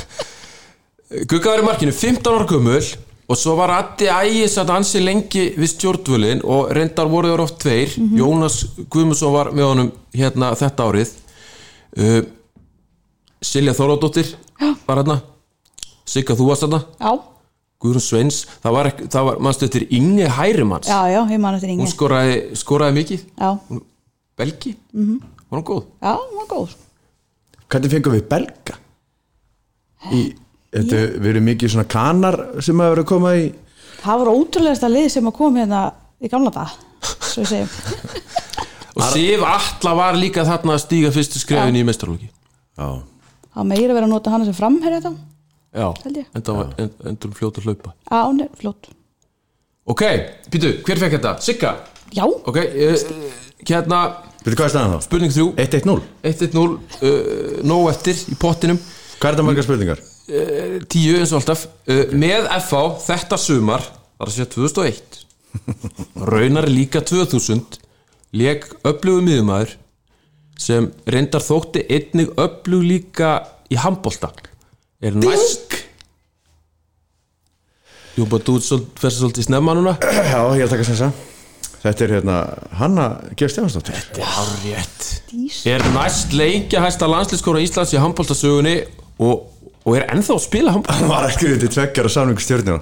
Gugga 1.31 1.53
var 1.55 1.63
í 1.63 1.65
markinu 1.65 1.95
15 1.95 2.29
ára 2.35 2.47
gömul 2.49 2.81
og 3.25 3.39
svo 3.41 3.55
var 3.57 3.73
Addi 3.73 4.05
Ægis 4.11 4.57
að 4.61 4.73
ansi 4.75 5.01
lengi 5.01 5.45
við 5.57 5.71
stjórnvölin 5.71 6.43
og 6.45 6.69
reyndar 6.77 7.09
voru 7.09 7.31
þér 7.33 7.43
oft 7.45 7.57
tveir. 7.63 7.95
Jónas 8.19 8.59
Guðmundsson 8.83 9.33
var 9.33 9.49
með 9.55 9.69
honum 9.71 9.93
hérna 10.13 10.51
þetta 10.59 10.89
árið. 10.91 11.13
Uh, 11.97 12.19
Silja 13.45 13.73
Þóródóttir 13.77 14.35
var 14.85 15.01
hérna. 15.01 15.21
Sigga 16.05 16.37
þú 16.37 16.51
varst 16.51 16.67
hérna. 16.67 16.83
Já, 17.01 17.15
Guðrún 17.83 18.03
Sveins 18.03 18.45
það 18.63 18.77
var, 18.77 18.89
var 19.27 19.41
mannstu 19.43 19.67
eftir 19.67 19.85
Inge 19.95 20.29
Hærimanns? 20.37 20.87
Já, 20.87 21.11
já, 21.11 21.19
ég 21.31 21.41
man 21.43 21.57
eftir 21.57 21.71
hún 21.71 21.81
yngi 21.81 21.91
skoraði, 21.91 22.39
skoraði 22.55 22.97
mikið. 23.01 23.27
Já, 23.35 23.81
Belgi, 24.35 24.75
mm 24.93 25.05
-hmm. 25.05 25.19
var 25.49 25.59
hún 25.59 25.67
góð? 25.67 25.83
Já, 26.01 26.13
hún 26.15 26.39
var 26.41 26.47
góð 26.49 26.75
Hvernig 27.69 27.91
fengum 27.91 28.13
við 28.13 28.27
belga? 28.29 28.75
Í, 30.13 30.35
þetta, 30.71 30.97
við 31.19 31.29
erum 31.31 31.47
mikið 31.49 31.71
svona 31.71 31.87
kanar 31.89 32.61
sem 32.61 32.81
að 32.81 32.89
vera 32.93 33.01
að 33.01 33.09
koma 33.09 33.35
í 33.35 33.53
það 34.05 34.19
var 34.21 34.31
ótrúlegasta 34.33 34.89
lið 34.91 35.09
sem 35.09 35.27
að 35.27 35.37
kom 35.39 35.55
hérna 35.55 35.81
í 36.21 36.29
gamla 36.31 36.51
dag 36.53 36.69
svo 37.01 37.41
við 37.41 37.49
segjum. 37.49 37.69
Og 38.95 39.03
Sif 39.11 39.41
Atla 39.43 39.93
var 39.97 40.15
líka 40.15 40.45
þarna 40.47 40.77
að 40.77 40.83
stíga 40.85 41.11
fyrstu 41.11 41.41
skrefin 41.41 41.75
í 41.75 41.83
mestarlóki 41.83 42.29
Já, 42.29 43.01
það 43.55 43.71
meira 43.71 43.93
verið 43.93 44.07
að 44.07 44.13
nota 44.13 44.31
hana 44.31 44.45
sem 44.45 44.55
framherja 44.55 45.01
þá 45.03 45.11
já, 45.75 45.87
endur 47.11 47.35
fljótt 47.37 47.59
að 47.61 47.67
hlaupa. 47.69 47.93
Já, 48.09 48.19
hún 48.23 48.41
er 48.45 48.53
flott 48.59 48.89
ok, 49.85 50.01
Pítu, 50.49 50.71
hver 50.87 51.01
fekk 51.03 51.17
þetta? 51.19 51.35
Sigga, 51.45 51.75
já, 52.15 52.23
ok, 52.25 52.57
uh, 52.57 53.05
hérna 53.67 53.99
veitu 54.45 54.55
hvað 54.57 54.65
er 54.67 54.73
staðan 54.73 54.95
þá? 54.95 55.05
spurning 55.05 55.33
3 55.35 55.45
1-1-0 55.67 55.99
1-1-0, 56.31 56.65
uh, 57.01 57.55
nóg 57.69 57.89
eftir 57.91 58.19
í 58.33 58.37
pottinum. 58.41 58.79
Hvað 59.19 59.29
er 59.29 59.37
þetta 59.37 59.45
margar 59.47 59.67
spurningar? 59.67 60.01
uh, 60.29 60.79
10 60.81 61.19
eins 61.21 61.33
og 61.33 61.39
alltaf. 61.41 61.67
Uh, 61.85 62.05
með 62.17 62.49
FH 62.57 62.81
þetta 63.05 63.39
sumar 63.41 63.85
þar 63.85 64.29
að 64.31 64.35
segja 64.39 64.49
2001 64.55 65.21
raunar 66.33 66.67
líka 66.71 67.01
2000 67.05 67.79
leik 68.35 68.65
öflugu 68.87 69.21
miðumæður 69.23 69.75
sem 70.59 70.89
reyndar 71.11 71.43
þótti 71.43 71.83
einnig 71.91 72.31
öflug 72.39 72.83
líka 72.83 73.29
í 73.71 73.77
handbolta 73.79 74.31
er 75.09 75.17
næst 75.19 75.75
Jú, 78.15 78.23
bara 78.31 78.45
þú 78.47 78.53
fyrir 78.95 79.11
svolítið 79.11 79.43
snemma 79.49 79.73
núna. 79.75 79.97
Já, 80.31 80.39
ég 80.55 80.61
er 80.63 80.69
að 80.69 80.75
taka 80.77 80.85
sensa 80.87 81.09
Þetta 81.85 82.05
er 82.05 82.13
hérna 82.15 82.35
Hanna 82.79 83.07
Geir 83.37 83.51
Stefansdóttir 83.51 83.97
Þetta 83.97 84.23
er 84.23 84.29
hárétt 84.37 85.09
Er 85.69 85.83
næst 85.93 86.31
leikja 86.33 86.81
hæsta 86.85 87.09
landslískóra 87.11 87.61
Íslands 87.61 87.91
í 87.93 87.99
handboltasögunni 88.01 88.77
og, 89.21 89.43
og 89.83 89.97
er 89.99 90.07
ennþá 90.15 90.37
að 90.37 90.41
spila 90.47 90.73
handbolta 90.73 90.97
Hann 91.01 91.11
var 91.11 91.27
ekki 91.29 91.51
til 91.61 91.73
tveggjara 91.75 92.13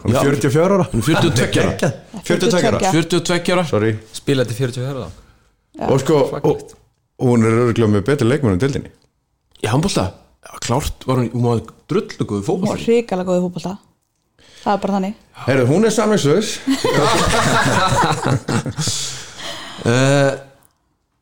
Hún 0.05 0.13
Já. 0.13 0.21
er 0.21 0.37
44 0.37 0.77
ára. 0.77 0.87
Hún 0.93 1.01
er 1.01 1.09
42 1.09 1.65
ára. 1.65 1.91
42 2.23 2.69
ára. 2.69 2.79
42 2.93 3.57
ára. 3.57 3.67
Sorry. 3.73 3.91
Spila 4.15 4.45
til 4.47 4.59
40 4.61 4.87
herra 4.87 5.09
þá 5.09 5.19
Og 5.89 5.99
sko 6.05 6.19
og, 6.39 6.67
og 7.17 7.31
hún 7.33 7.43
er 7.49 7.59
örgulega 7.65 7.91
með 7.97 8.05
betur 8.13 8.29
leikmennum 8.29 8.61
dildinni 8.61 8.93
Í 9.63 9.71
handbolta, 9.71 10.05
já, 10.05 10.22
klárt 10.63 11.07
var 11.07 11.21
hún, 11.21 11.29
hún 11.33 11.45
var 11.47 11.61
drullu 11.89 12.27
góði 12.29 12.43
hún 12.45 12.45
var 12.45 12.47
fókball 12.49 12.85
hrikalega 12.85 13.29
góð 13.29 13.39
í 13.39 13.43
fútbolta 13.47 13.73
það 14.63 14.73
er 14.73 14.81
bara 14.83 14.95
þannig. 14.97 15.15
Heyrðu, 15.43 15.65
hún 15.73 15.87
er 15.87 15.93
samlingslaus 15.93 16.49
uh, 19.83 20.31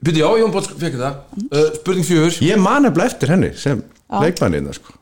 Byrju, 0.02 0.22
já, 0.24 0.30
Jón 0.42 0.54
Bótt 0.54 0.72
fekk 0.82 0.96
þetta. 0.98 1.10
Uh, 1.46 1.68
Spurning 1.78 2.06
fjögur. 2.08 2.38
Ég 2.42 2.58
man 2.62 2.88
eftir 2.90 3.04
eftir 3.06 3.30
henni 3.36 3.52
sem 3.58 3.84
leikmennina 4.10 4.74
sko. 4.74 4.96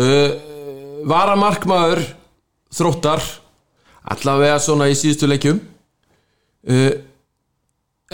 uh, 0.00 0.30
Varamarkmaður 1.06 2.00
Þróttar 2.76 3.20
Allavega 4.12 4.56
svona 4.62 4.88
í 4.88 4.96
síðustu 4.96 5.28
leikjum 5.28 5.60
uh, 5.60 6.94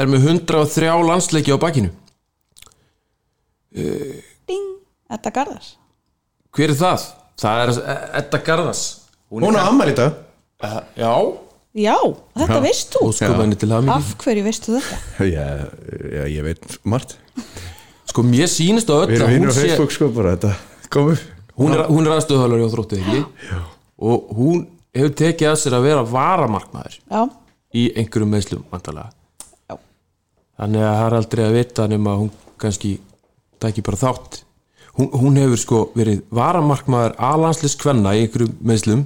Er 0.00 0.09
með 0.09 0.26
103 0.33 0.88
landsleiki 1.05 1.52
á 1.52 1.59
bakinu. 1.61 1.91
Ding, 3.76 4.21
þetta 5.14 5.35
garðar 5.38 5.71
Hver 6.52 6.75
er 6.75 6.78
það? 6.83 7.07
Það 7.42 7.62
er 7.62 7.73
Edda 8.21 8.42
Garðas 8.45 8.83
Hún 9.33 9.57
á 9.57 9.64
ammar 9.64 9.88
í 9.88 9.95
dag. 9.97 10.19
Uh, 10.61 10.81
Já. 10.99 11.12
Já, 11.73 11.97
þetta 12.37 12.59
veist 12.61 12.92
þú. 12.92 13.07
Af 13.95 14.11
hverju 14.21 14.42
veistu 14.45 14.75
þetta? 14.76 14.99
Já, 15.38 15.47
já, 16.12 16.25
ég 16.28 16.45
veit 16.45 16.75
margt. 16.85 17.14
Sko 18.12 18.25
mér 18.28 18.50
sýnist 18.52 18.92
á 18.92 19.00
öll 19.00 19.09
Við 19.09 19.23
erum 19.23 19.47
hún 19.47 19.49
á 19.49 19.57
Facebook 19.57 19.95
sko 19.95 20.11
bara 20.12 20.35
Þetta 20.37 20.90
kom 20.92 21.14
upp. 21.14 21.23
Hún 21.57 21.73
er, 21.73 21.87
hún 21.88 22.04
er 22.04 22.19
aðstöðhálari 22.19 22.69
á 22.69 22.73
þróttið 22.75 23.00
ekki? 23.07 23.23
Já. 23.49 23.62
og 24.02 24.31
hún 24.37 24.62
hefur 24.97 25.14
tekið 25.16 25.50
að 25.50 25.59
sér 25.62 25.76
að 25.76 25.87
vera 25.88 26.04
varamarkmaður 26.09 26.97
já, 26.99 27.21
í 27.76 27.85
einhverjum 27.97 28.33
meðslum 28.35 28.64
Já. 28.73 29.76
þannig 30.59 30.87
að 30.87 30.97
það 30.97 31.07
er 31.07 31.16
aldrei 31.19 31.45
að 31.47 31.57
vita 31.59 31.87
nema 31.90 32.14
að 32.14 32.23
hún 32.25 32.33
kannski 32.62 32.92
tæki 33.62 33.85
bara 33.87 34.00
þátt 34.00 34.42
hún, 34.99 35.08
hún 35.12 35.38
hefur 35.40 35.61
sko 35.61 35.80
verið 35.96 36.22
varamarkmaður 36.34 37.16
alanslis 37.30 37.76
kvenna 37.80 38.14
í 38.16 38.25
einhverjum 38.26 38.54
meðslum 38.61 39.04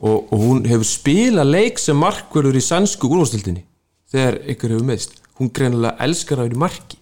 og, 0.00 0.18
og 0.30 0.36
hún 0.42 0.64
hefur 0.68 0.88
spilað 0.88 1.52
leik 1.52 1.80
sem 1.82 1.98
markverður 2.00 2.58
í 2.58 2.64
sænsku 2.64 3.10
úrvastildinni 3.10 3.64
þegar 4.12 4.40
einhver 4.44 4.76
hefur 4.76 4.88
meðst 4.90 5.18
hún 5.36 5.52
greinilega 5.52 5.96
elskar 6.06 6.40
að 6.40 6.48
vera 6.48 6.56
í 6.56 6.62
marki. 6.62 6.98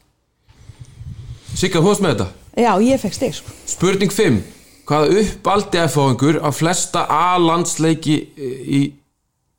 Sigga, 1.54 1.78
þú 1.78 1.86
varst 1.92 2.02
með 2.02 2.16
þetta? 2.16 2.28
já, 2.64 2.72
ég 2.82 3.00
fekk 3.02 3.14
stig 3.14 3.36
sko. 3.38 3.54
Spurning 3.70 4.12
5 4.14 4.42
Hvaða 4.84 5.20
uppaldi 5.22 5.80
að 5.80 5.92
fá 5.94 6.00
einhver 6.04 6.38
að 6.44 6.56
flesta 6.58 7.04
A-landsleiki 7.08 8.16
í 8.36 8.80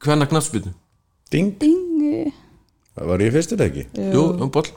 hvenna 0.06 0.28
knattspilnu? 0.30 0.76
Ding. 1.34 1.56
Ding, 1.58 2.32
Það 2.96 3.10
var 3.10 3.24
ég 3.26 3.34
fyrstur 3.34 3.64
ekki? 3.66 3.88
Jú, 4.14 4.22
um 4.40 4.52
boll. 4.54 4.70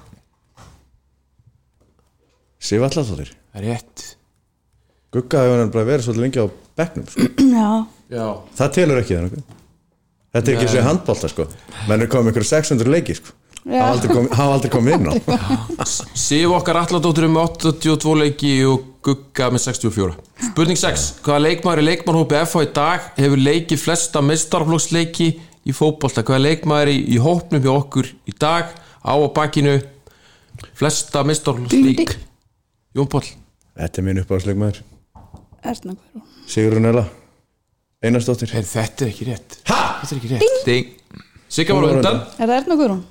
Sif 2.58 2.82
Allarsdóttir 2.82 3.28
Það 3.28 3.28
er 3.28 3.37
rétt. 3.54 4.04
Gugga 5.12 5.44
hefur 5.44 5.62
hann 5.62 5.70
bara 5.72 5.88
verið 5.88 6.04
svolítið 6.08 6.24
lengi 6.26 6.42
á 6.44 6.46
bekknum 6.78 7.06
sko. 7.08 7.28
já, 7.58 7.68
Já. 8.12 8.26
Það 8.60 8.74
telur 8.76 9.00
ekki 9.02 9.16
þannig 9.18 9.54
Þetta 10.28 10.50
er 10.50 10.56
ekki 10.58 10.68
svo 10.68 10.82
handbólta 10.84 11.28
sko. 11.32 11.44
Menn 11.88 12.04
er 12.04 12.10
komið 12.12 12.34
ykkur 12.34 12.44
600 12.44 12.90
leiki 12.92 13.14
sko. 13.16 13.32
Hafa 13.68 14.44
aldrei 14.52 14.70
komið- 14.70 14.94
inn 14.96 15.08
á. 15.08 15.12
Sif 16.16 16.52
okkar 16.56 16.78
alladóttur 16.82 17.24
er 17.26 17.32
með 17.32 17.56
82 17.58 18.14
leiki 18.22 18.52
og 18.68 18.84
Gugga 19.04 19.48
með 19.54 19.62
64 19.66 20.14
Spurning 20.48 20.78
6 20.78 21.04
Hvaða 21.24 21.42
leikmaður 21.44 21.82
í 21.82 21.84
leikmannhópi 21.86 22.38
FH 22.44 22.62
í 22.64 22.70
dag 22.76 23.04
hefur 23.16 23.40
leikið 23.40 23.80
flesta 23.82 24.22
mestarflóksleiki 24.24 25.28
í 25.68 25.74
fótbolta? 25.76 26.24
Hvaða 26.26 26.44
leikmaður 26.48 26.92
í, 26.92 26.98
í 27.14 27.20
hópnum 27.22 27.62
hjá 27.64 27.72
okkur 27.74 28.10
í 28.28 28.34
dag 28.40 28.72
á 29.04 29.12
að 29.14 29.28
bakinu 29.36 29.76
flesta 30.78 31.24
mestarflóksleik? 31.28 32.16
Jón 32.98 33.06
Páll. 33.06 33.28
Þetta 33.78 34.00
er 34.00 34.04
minn 34.08 34.18
uppáðsleikmaður 34.24 34.78
Erna 35.62 35.92
Guðrún. 35.94 36.22
Sigurún 36.50 36.86
Ella 36.88 37.04
Einarsdóttir. 38.02 38.50
Er 38.58 38.64
þetta 38.66 39.04
er 39.04 39.08
ekki 39.12 39.24
rétt? 39.28 39.50
Ha? 39.68 39.76
Þetta 40.00 40.14
er 40.14 40.18
ekki 40.18 40.30
rétt. 40.32 40.56
Ding! 40.66 40.86
Sigga 41.50 41.74
var 41.76 41.84
á 41.86 41.88
undan. 41.94 42.18
Er 42.38 42.46
það 42.50 42.56
Erna 42.56 42.74
Guðrún? 42.80 43.02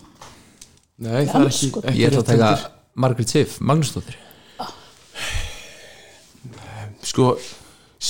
Nei, 0.97 1.25
það 1.29 1.39
er 1.39 1.47
ekki, 1.51 1.67
ekki 1.83 2.01
Ég 2.01 2.05
ætla 2.09 2.19
að 2.19 2.21
rétt 2.25 2.31
taka 2.33 2.49
heldur. 2.51 2.67
Margaret 3.05 3.29
Sif, 3.31 3.49
Magnúsdóttir. 3.69 4.17
Sko, 7.11 7.25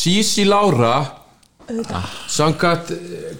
Sisi 0.01 0.43
Lára 0.47 0.95
Sangat 2.31 2.83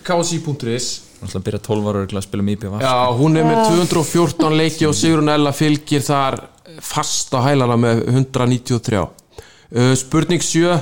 KSI.is 0.06 0.86
Hún 1.18 1.30
ætla 1.30 1.42
að 1.42 1.46
byrja 1.48 1.62
12 1.66 1.90
ára 1.92 2.04
að 2.06 2.26
spila 2.28 2.46
með 2.46 2.58
IPVF 2.58 2.84
Já, 2.86 2.96
hún 3.18 3.40
er 3.40 3.48
með 3.48 3.62
214 3.72 4.58
leiki 4.60 4.90
og 4.90 4.98
Sigrun 4.98 5.34
Ella 5.34 5.54
fylgir 5.56 6.04
þar 6.06 6.42
fast 6.86 7.34
á 7.34 7.42
hælana 7.42 7.78
með 7.82 8.04
193 8.12 9.02
uh, 9.02 9.94
Spurning 9.98 10.46
7 10.46 10.78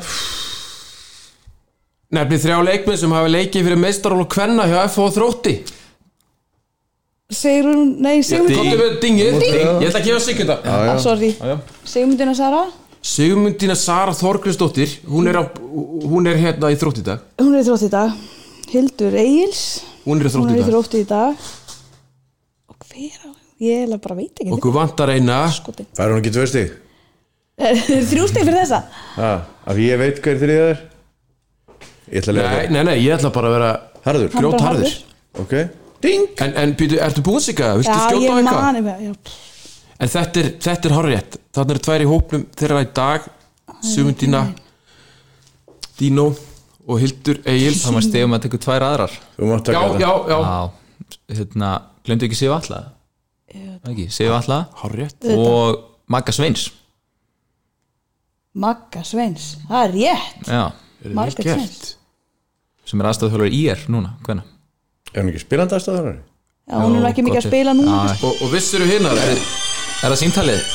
Nefnir 2.15 2.41
þrjá 2.43 2.59
leikmenn 2.63 2.99
sem 2.99 3.15
hafa 3.15 3.31
leikið 3.31 3.65
fyrir 3.65 3.81
meistaról 3.81 4.21
og 4.23 4.29
kvenna 4.31 4.67
hjá 4.69 4.77
FH 4.85 5.01
og 5.03 5.13
þrótti. 5.15 5.53
Sigrún, 7.33 7.95
nei, 8.05 8.19
Sigmundina 8.23 8.91
dingið. 9.01 9.39
Ég 9.41 9.87
ætla 9.89 9.99
að 9.99 10.05
gefa 10.05 10.19
sig 10.21 10.37
þetta 10.37 10.59
ah, 10.69 10.91
sorry, 11.01 11.31
Sigmundina 11.89 12.35
Sara? 12.37 12.61
Sigmundína 13.05 13.75
Sara 13.77 14.13
Þorgrisdóttir 14.17 14.99
hún 15.09 15.27
er, 15.29 15.41
á, 15.41 15.43
hún 16.05 16.29
er 16.29 16.37
hérna 16.41 16.69
í 16.73 16.77
þrótt 16.79 17.01
í 17.01 17.07
dag. 17.09 17.25
Hún 17.41 17.57
er 17.57 17.65
í 17.65 17.67
þrótt 17.67 17.87
í 17.89 17.91
dag. 17.97 18.15
Hildur 18.69 19.17
Egils 19.17 19.65
Hún 20.05 20.21
er 20.21 20.29
í 20.29 20.33
þrótt 20.33 20.45
Hún 20.45 20.51
í 20.51 20.55
er 20.55 20.59
í 20.59 20.63
dag 20.63 20.71
þrótt 20.71 20.97
í 20.99 21.03
dag. 21.09 21.47
Og 22.71 22.87
hver 22.89 23.19
á 23.25 23.29
Ég 23.55 23.85
eiginlega 23.85 24.03
bara 24.03 24.17
veit 24.17 24.41
ekki. 24.41 24.51
Okkur 24.51 24.73
vantar 24.75 25.13
eina. 25.13 25.37
Það 25.47 26.01
er 26.03 26.11
hún 26.11 26.19
ekki 26.19 26.33
tvö 26.35 26.45
stig? 26.51 26.73
Er 27.65 27.77
þrjú 27.79 28.25
stig 28.27 28.43
fyrir 28.43 28.57
þessa? 28.65 28.81
Af 29.71 29.77
ég 29.79 29.95
veit 30.01 30.17
hver 30.19 30.41
þrið 30.41 30.63
er. 30.65 30.81
Ég 32.11 32.19
ætla 32.19 32.33
að 32.35 32.39
Nei, 32.41 32.65
nei, 32.75 32.81
nei, 32.89 32.95
ég 32.99 33.15
ætla 33.15 33.31
bara 33.33 33.47
að 33.49 33.55
vera 33.55 33.69
Harður, 34.05 34.27
grjótharður. 34.35 34.89
harður. 34.91 34.97
ok. 35.41 35.53
Ding! 36.03 36.25
En, 36.43 36.51
en 36.61 36.73
býtu, 36.77 36.99
ertu 37.01 37.23
búin 37.25 37.41
sig 37.41 37.61
að, 37.63 37.79
viltu 37.79 37.95
Já, 37.95 38.01
skjóta 38.03 38.19
á 38.19 38.25
ég 38.27 38.35
eitthvað? 38.35 38.59
mani 38.65 38.83
með 38.85 39.05
já. 39.07 39.13
En 39.95 40.11
þetta 40.11 40.41
er, 40.41 40.49
þetta 40.67 40.89
er 40.89 40.95
horrið 40.97 41.37
Þannig 41.55 41.77
er 41.77 41.81
tvær 41.87 42.03
í 42.03 42.09
hópnum 42.11 42.43
þeirra 42.59 42.83
í 42.83 42.89
dag. 42.99 43.29
Sigmundína 43.85 44.43
Dino 45.95 46.27
og 46.85 46.99
Hildur 47.01 47.39
Egils 47.49 47.83
Það 47.83 47.95
maður 47.95 48.07
stegum 48.09 48.35
að 48.37 48.43
tekur 48.45 48.61
tvær 48.65 48.85
aðrar. 48.85 49.15
Þú 49.35 49.49
mátt 49.51 49.71
Já, 49.73 49.79
taka 49.81 49.99
já, 50.01 50.11
já, 50.29 50.37
Já, 50.45 51.09
hérna, 51.39 51.71
glemdu 52.05 52.27
ekki 52.29 52.39
Sif 52.39 52.53
Alla 52.55 52.81
ekki, 53.85 54.07
Sif 54.13 54.31
Alla 54.33 54.59
og 55.35 55.83
Magga 56.11 56.33
Sveins. 56.35 56.67
Magga 58.55 59.01
Sveins. 59.03 59.55
Það 59.67 59.83
er 59.83 59.93
rétt. 59.95 60.49
Já, 60.49 60.63
Margrét 61.15 61.49
Sveins. 61.49 61.95
Sem 62.85 63.01
er 63.01 63.09
aðstæðuhjólur 63.09 63.53
í 63.53 63.63
er 63.73 63.81
núna, 63.89 64.11
hvenna 64.25 64.43
Er 65.15 65.23
hún 65.23 65.31
ekki 65.31 65.41
spilandi 65.41 65.73
aðstæður? 65.77 66.19
Já, 66.69 66.75
hún 66.81 66.97
er 66.99 67.07
ekki 67.09 67.23
mikið 67.25 67.39
að 67.41 67.47
spila 67.47 67.73
núna. 67.77 68.01
Já, 68.11 68.17
Og, 68.27 68.41
og 68.45 68.51
vissir 68.53 68.83
þú 68.83 68.89
hinnar 68.91 69.21
er 69.21 69.39
það 70.05 70.17
símtalið? 70.21 70.67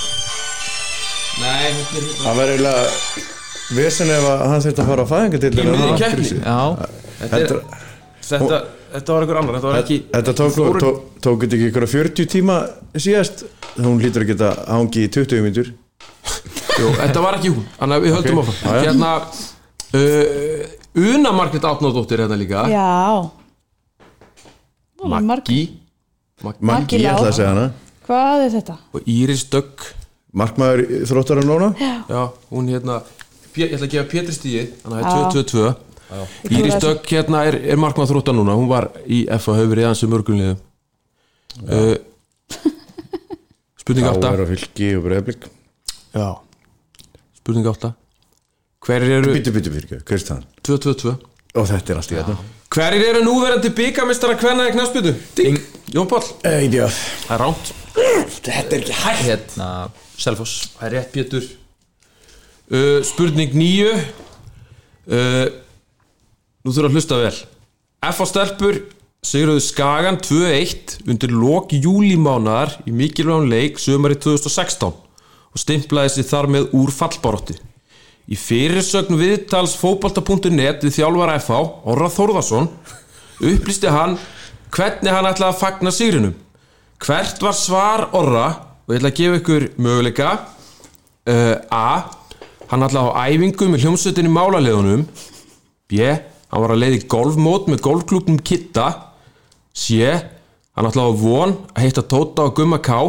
Nei, 1.40 1.68
er 1.70 2.08
Það 2.24 2.40
verður 2.40 2.54
eiginlega 2.56 3.38
Vesen 3.70 4.10
ef 4.10 4.24
að 4.26 4.40
hann 4.50 4.62
þurfti 4.64 4.82
að 4.82 4.88
fara 4.90 5.02
á 5.06 5.08
fæðingadildina 5.10 5.74
Í 5.74 5.80
Ná, 5.80 5.98
keppni. 6.00 6.30
Já, 6.40 6.58
Þetta, 7.20 7.58
þetta, 8.24 8.58
þetta 8.94 9.14
var 9.14 9.24
einhver 9.26 9.38
annar 9.40 9.56
Þetta 9.58 9.68
var 9.70 9.78
ekki 9.82 9.98
Þetta 10.14 10.34
tók, 10.40 10.52
Þórunn- 10.56 10.84
tók, 10.84 10.96
tók 11.26 11.44
þetta 11.44 11.58
ekki 11.58 11.68
ykkur 11.70 11.86
40 11.94 12.30
tíma 12.34 12.56
síðast? 12.96 13.44
Hún 13.78 14.00
lítur 14.02 14.24
að 14.24 14.32
geta 14.32 14.48
hangi 14.66 15.04
í 15.06 15.10
20 15.14 15.44
mínútur. 15.44 15.68
Jú, 16.80 16.88
þetta 16.98 17.22
var 17.22 17.36
ekki 17.38 17.52
hún. 17.54 17.66
Þannig 17.78 17.96
að 18.00 18.02
við 18.06 18.14
höldum 18.16 18.40
Ok. 18.40 18.48
áfram. 18.48 18.56
Já, 18.60 18.70
já. 18.74 18.82
Hérna 18.88 19.10
uh, 19.94 21.14
Una 21.14 21.32
Margrét 21.36 21.68
Átnóðdóttir 21.70 22.18
hérna 22.24 22.36
líka. 22.40 22.64
Já. 22.72 23.30
Maggi. 25.04 25.60
Maggi 26.60 26.98
ég 26.98 27.06
Lá. 27.06 27.14
ætla 27.14 27.30
að 27.30 27.36
segja 27.38 27.52
hana. 27.54 27.68
Hvað 28.08 28.44
er 28.46 28.52
þetta? 28.56 28.76
og 28.96 29.06
Íris 29.06 29.44
Dögg. 29.52 29.86
Markmaður 30.30 30.82
þróttar 31.10 31.40
núna? 31.46 31.72
Já, 31.78 32.20
hún 32.50 32.68
hérna 32.70 33.00
Ég 33.58 33.72
ætla 33.74 33.86
að 33.86 33.94
gefa 33.94 34.08
Pétri 34.10 34.34
stíði 34.36 34.66
Þannig 34.82 35.08
að 35.10 35.38
2-2-2 35.38 35.70
Íris 36.50 36.76
Dögg 36.82 37.06
hérna 37.06 37.44
er, 37.46 37.56
er 37.70 37.78
markmað 37.78 38.10
þróttan 38.10 38.34
núna. 38.40 38.56
Hún 38.58 38.66
var 38.70 38.88
í 39.06 39.22
F 39.30 39.46
að 39.52 39.60
höfur 39.60 39.80
í 39.80 39.84
aðeins 39.86 40.02
um 40.06 40.12
mörgunliðu 40.14 40.54
uh, 41.70 41.96
Spurning 43.80 44.08
Þá 44.08 44.14
8 44.16 44.30
er 44.34 44.42
á 44.42 44.46
fylki 44.50 44.92
og 44.98 45.04
breyðblik 45.06 45.48
Já. 46.14 46.28
Spurning 47.38 47.70
8 47.70 47.92
Hverjir 48.86 49.18
eru 49.20 49.34
Byttu, 49.36 49.54
byttu, 49.54 49.74
byttu, 49.74 50.00
Kristján 50.08 50.42
2-2-2 50.66 51.14
Og 51.58 51.70
þetta 51.70 51.94
er 51.94 52.02
allt 52.02 52.14
í 52.14 52.18
þetta 52.18 52.38
Hverjir 52.70 53.06
eru 53.10 53.22
núverandi 53.26 53.70
byggamistara 53.74 54.38
kvenna 54.38 54.68
í 54.70 54.74
knarsbytu? 54.74 55.14
Ding 55.38 55.58
Jón 55.90 56.06
Páll. 56.10 56.26
Eidjáð 56.46 56.98
Það 57.26 57.34
er 57.34 57.42
ránt 57.42 57.72
Þetta 58.40 58.76
er 58.76 58.76
ekki 58.78 58.94
hægt. 58.94 59.24
Hérna, 59.26 59.70
Selfoss. 60.20 60.68
Það 60.76 60.86
er 60.86 60.94
rétt 60.94 61.10
Pétur 61.14 61.48
uh, 62.70 63.00
Spurning 63.06 63.52
9 63.56 63.90
uh, 63.90 65.50
Nú 66.60 66.72
þurfa 66.74 66.90
að 66.90 66.96
hlusta 66.96 67.20
vel 67.20 67.36
F 68.10 68.22
á 68.22 68.26
stelpur 68.28 68.80
Sigurðu 69.20 69.60
Skagan 69.60 70.16
2-1 70.24 70.94
undir 71.04 71.32
lok 71.36 71.74
júlímánaðar 71.76 72.78
í 72.88 72.92
mikilvægum 72.96 73.50
leik 73.52 73.76
sömari 73.76 74.16
2016 74.16 74.94
og 75.50 75.60
stimplaði 75.60 76.14
sér 76.14 76.28
þar 76.30 76.48
með 76.54 76.70
úr 76.78 76.92
fallbarótti. 76.94 77.58
Í 78.30 78.38
fyrirsögn 78.38 79.18
viðtals 79.20 79.74
fótbolta.net 79.76 80.86
við 80.86 80.94
þjálfara 80.96 81.36
FH, 81.40 81.58
Orra 81.90 82.08
Þórðarsson, 82.14 82.70
upplýsti 83.42 83.92
hann 83.92 84.16
hvernig 84.72 85.12
hann 85.12 85.28
ætlaði 85.28 85.50
að 85.50 85.60
fagna 85.60 85.92
sigrinum. 85.92 86.36
Hvert 87.04 87.44
var 87.44 87.56
svar 87.58 88.06
Orra, 88.16 88.46
og 88.86 88.94
ég 88.94 89.02
ætla 89.02 89.10
að 89.12 89.20
gefa 89.20 89.40
ykkur 89.42 89.68
möguleika, 89.76 90.32
uh, 91.28 91.56
A. 91.68 92.19
Hann 92.70 92.86
ætlaði 92.86 93.10
á 93.10 93.22
æfingu 93.26 93.70
með 93.70 93.84
hljómsveitinni 93.84 94.32
málaleðunum, 94.34 95.06
B. 95.90 96.02
Hann 96.50 96.64
var 96.64 96.74
að 96.74 96.82
leiði 96.84 97.00
golfmót 97.10 97.70
með 97.70 97.82
golfklubnum 97.86 98.40
Kitta, 98.46 98.88
C. 99.74 100.06
Hann 100.78 100.90
ætlaði 100.90 101.14
á 101.14 101.20
von 101.22 101.56
að 101.74 101.84
heita 101.86 102.06
Tóta 102.06 102.46
og 102.46 102.54
Gumma 102.58 102.78
K, 102.82 103.00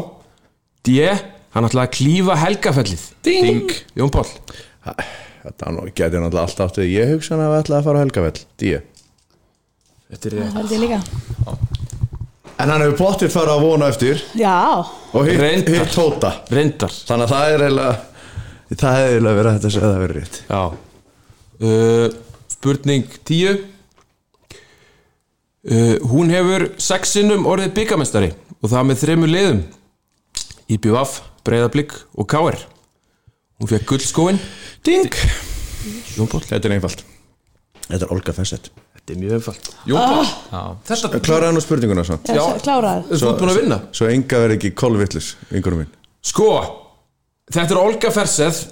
D. 0.87 1.09
Hann 1.53 1.67
ætlaði 1.67 1.87
að 1.87 1.95
klífa 1.97 2.39
helgafellið. 2.41 3.09
Ding! 3.27 3.75
Jón 3.97 4.13
Pál. 4.13 4.25
Þetta 5.41 5.71
geti 5.95 6.19
náttúrulega 6.21 6.45
alltaf 6.45 6.69
átt 6.69 6.79
við 6.81 6.91
Ég 6.93 7.11
hugsa 7.15 7.33
hann 7.33 7.43
að 7.45 7.53
við 7.53 7.63
ætlaði 7.63 7.79
að 7.79 7.87
fara 7.87 7.97
á 7.97 8.03
helgavell 8.03 8.41
Díu 8.61 8.81
Þetta 10.11 10.29
er 10.29 10.35
ég 10.37 10.99
En 12.61 12.69
hann 12.69 12.83
hefur 12.83 12.97
plottir 12.99 13.31
fara 13.33 13.55
að 13.57 13.65
vona 13.65 13.89
eftir 13.89 14.21
Já, 14.37 14.85
Og 15.17 15.25
hitt 15.25 15.69
hitt 15.71 15.95
tóta 15.95 16.35
Reyndar. 16.53 16.93
Þannig 16.93 17.25
að 17.25 17.33
það 17.33 17.53
er 17.55 17.65
eiginlega 17.65 18.10
Það 18.71 19.01
eiginlega 19.09 19.37
verið 19.37 19.49
að 19.51 19.57
þetta 19.57 19.71
segja 19.75 19.89
það 19.91 20.01
verið 20.05 20.17
rétt 20.21 20.37
Já. 20.47 20.61
Uh, 21.61 22.07
spurning 22.53 23.17
10. 23.27 23.59
Uh, 25.61 25.95
hún 26.09 26.31
hefur 26.33 26.63
sex 26.81 27.11
sinnum 27.17 27.45
orðið 27.51 27.73
byggamestari 27.77 28.31
og 28.61 28.71
það 28.71 28.87
með 28.89 29.01
þremur 29.03 29.29
liðum. 29.31 29.59
IBVF, 30.71 31.17
Breiðablík 31.45 31.93
og 32.15 32.29
KR. 32.31 32.57
Hún 33.61 33.69
fekk 33.69 33.89
gullskóin. 33.91 34.39
Ding 34.85 35.13
Jón 36.15 36.29
Pál. 36.31 36.41
Þetta 36.45 36.67
er 36.69 36.73
einfalt 36.77 37.03
Þetta 37.87 38.05
er 38.07 38.11
Olga 38.13 38.33
Fessett 38.33 38.71
Þetta 38.95 39.13
er 39.13 39.19
mjög 39.21 39.35
einfalt. 39.37 39.69
Jón 39.89 40.01
Pál. 40.01 40.25
Já, 40.25 40.61
Þetta, 40.89 41.21
Kláraði 41.25 41.55
nú 41.57 41.61
spurninguna 41.65 42.05
svo 42.07 42.17
já. 42.25 42.41
kláraði 42.63 43.05
þú 43.11 43.29
ert 43.29 43.41
búin 43.41 43.51
að 43.53 43.59
vinna. 43.61 43.77
Svo 43.97 44.09
enga 44.09 44.41
verið 44.45 44.57
ekki 44.57 44.71
kolvittlus 44.81 45.31
Yngurum 45.53 45.83
minn 45.83 45.91
Sko, 46.25 46.49
þetta 47.51 47.75
er 47.75 47.81
Olga 47.81 48.11
Ferseth 48.13 48.63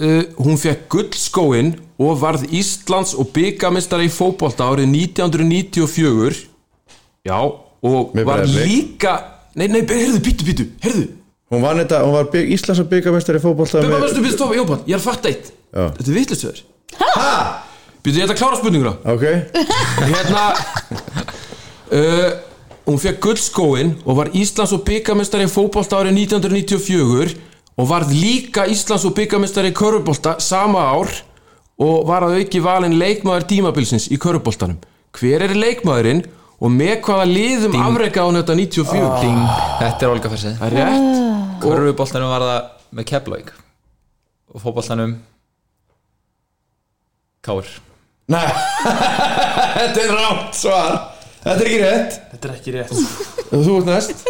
uh, 0.00 0.22
Hún 0.40 0.60
fekk 0.60 0.86
gullskóin 0.92 1.74
og 2.00 2.20
varð 2.22 2.46
Íslands 2.56 3.14
og 3.18 3.32
byggamistari 3.34 4.08
í 4.08 4.12
fótbolta 4.12 4.70
árið 4.70 4.90
1994 4.92 6.46
Já, 7.28 7.38
og 7.40 8.14
Með 8.16 8.28
var 8.28 8.46
líka 8.48 9.16
Nei, 9.58 9.66
nei, 9.66 9.80
heyrðu, 9.82 10.20
býttu, 10.22 10.44
býttu, 10.46 10.64
heyrðu. 10.84 11.08
Hún 11.50 11.64
vann 11.64 11.80
þetta, 11.82 12.04
hún 12.06 12.14
var 12.14 12.28
bygg, 12.30 12.52
Íslands 12.54 12.78
og 12.84 12.86
byggamestari 12.92 13.40
í 13.40 14.60
Jópan, 14.60 14.84
ég 14.86 14.94
er 14.94 15.00
að 15.00 15.08
fatta 15.08 15.32
eitt. 15.32 15.48
Já. 15.74 15.88
Þetta 15.96 16.06
er 16.06 16.14
vitlisöður 16.20 16.60
Hæ? 17.00 17.32
Býttu, 18.00 18.14
ég 18.20 18.24
ætla 18.24 18.36
að 18.36 18.38
klára 18.38 18.60
spurninguna. 18.60 18.92
Ok, 19.10 19.24
Hérna 19.98 20.44
uh, 21.98 22.30
Hún 22.86 23.02
fekk 23.02 23.18
gullskóin 23.26 23.92
og 24.06 24.20
var 24.20 24.30
Íslands 24.38 24.72
og 24.74 24.84
byggamestari 24.86 25.46
í 25.46 25.50
fótbolta 25.50 25.98
árið 25.98 26.22
1994 26.22 27.34
og 27.78 27.88
varð 27.88 28.10
líka 28.16 28.66
Íslands 28.70 29.04
og 29.08 29.14
byggamestari 29.16 29.70
í 29.72 29.76
körfubolta 29.76 30.36
sama 30.42 30.82
ár 30.92 31.12
og 31.80 32.04
var 32.08 32.26
að 32.26 32.40
auki 32.42 32.60
valin 32.60 32.98
leikmaður 33.00 33.46
tímabilsins 33.48 34.08
í 34.12 34.18
körfuboltanum. 34.20 34.76
Hver 35.16 35.46
er 35.46 35.54
leikmaðurinn 35.56 36.24
og 36.60 36.70
með 36.74 36.98
hvaða 37.06 37.24
liðum 37.30 37.78
afreka 37.80 38.26
hún 38.26 38.36
þetta 38.40 38.56
94? 38.58 39.08
ding, 39.22 39.40
þetta 39.80 40.04
er 40.06 40.12
Olga 40.12 40.32
Fersið 40.34 40.58
Það 40.60 40.66
er 40.68 40.76
rétt. 40.90 41.22
Körfuboltanum 41.64 42.34
var 42.34 42.44
það 42.44 42.68
með 42.98 43.08
Keflavík. 43.14 43.50
Og 44.50 44.62
fótboltanum 44.64 45.16
Káur 47.44 47.68
Nei, 48.30 48.46
þetta 49.80 50.02
er 50.04 50.12
rátt 50.14 50.54
svar. 50.54 50.92
Þetta 51.40 51.54
er 51.56 51.66
ekki 51.66 51.78
rétt. 51.80 52.18
Þetta 52.30 52.46
er 52.46 52.52
ekki 52.54 52.74
rétt. 52.76 52.92
Þú 53.50 53.72
ert 53.80 53.88
næst. 53.88 54.20